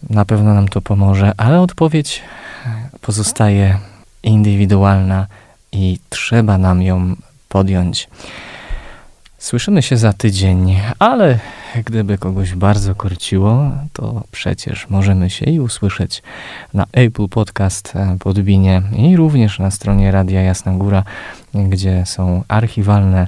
na 0.10 0.26
pewno 0.26 0.54
nam 0.54 0.68
to 0.68 0.82
pomoże, 0.82 1.32
ale 1.38 1.62
odpowiedź 1.62 2.22
pozostaje 3.06 3.78
indywidualna 4.24 5.28
i 5.72 6.00
trzeba 6.10 6.58
nam 6.58 6.82
ją 6.82 7.16
podjąć. 7.50 8.10
Słyszymy 9.38 9.82
się 9.82 9.98
za 9.98 10.14
tydzień, 10.14 10.80
ale 11.00 11.40
gdyby 11.86 12.18
kogoś 12.18 12.56
bardzo 12.56 12.96
korciło, 12.96 13.72
to 13.94 14.24
przecież 14.32 14.90
możemy 14.90 15.30
się 15.30 15.46
i 15.46 15.60
usłyszeć 15.60 16.24
na 16.74 16.86
Apple 16.92 17.28
Podcast 17.28 17.94
Podbinie 18.20 18.82
i 18.98 19.16
również 19.16 19.60
na 19.60 19.72
stronie 19.72 20.12
Radia 20.12 20.42
Jasna 20.42 20.72
Góra, 20.72 21.04
gdzie 21.54 22.06
są 22.06 22.44
archiwalne 22.48 23.28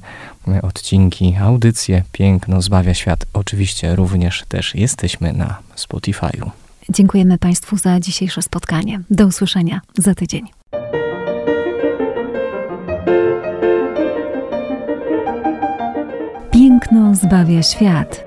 odcinki, 0.61 1.35
audycje 1.35 2.03
Piękno 2.11 2.61
zbawia 2.61 2.93
świat. 2.93 3.25
Oczywiście 3.33 3.95
również 3.95 4.45
też 4.49 4.75
jesteśmy 4.75 5.33
na 5.33 5.57
Spotify'u. 5.75 6.66
Dziękujemy 6.89 7.37
Państwu 7.37 7.77
za 7.77 7.99
dzisiejsze 7.99 8.41
spotkanie. 8.41 9.01
Do 9.09 9.27
usłyszenia 9.27 9.81
za 9.97 10.15
tydzień. 10.15 10.45
Piękno 16.51 17.15
zbawia 17.15 17.63
świat. 17.63 18.25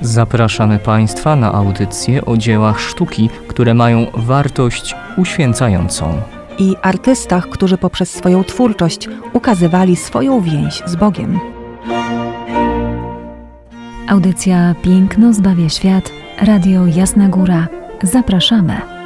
Zapraszamy 0.00 0.78
Państwa 0.78 1.36
na 1.36 1.52
audycje 1.52 2.24
o 2.24 2.36
dziełach 2.36 2.80
sztuki, 2.80 3.28
które 3.48 3.74
mają 3.74 4.06
wartość 4.14 4.94
uświęcającą. 5.16 6.22
I 6.58 6.76
artystach, 6.82 7.48
którzy 7.48 7.78
poprzez 7.78 8.10
swoją 8.10 8.44
twórczość 8.44 9.08
ukazywali 9.32 9.96
swoją 9.96 10.40
więź 10.40 10.82
z 10.86 10.96
Bogiem. 10.96 11.59
Audycja 14.10 14.74
Piękno 14.82 15.32
zbawia 15.32 15.68
świat. 15.68 16.12
Radio 16.42 16.86
Jasna 16.86 17.28
Góra. 17.28 17.68
Zapraszamy. 18.02 18.99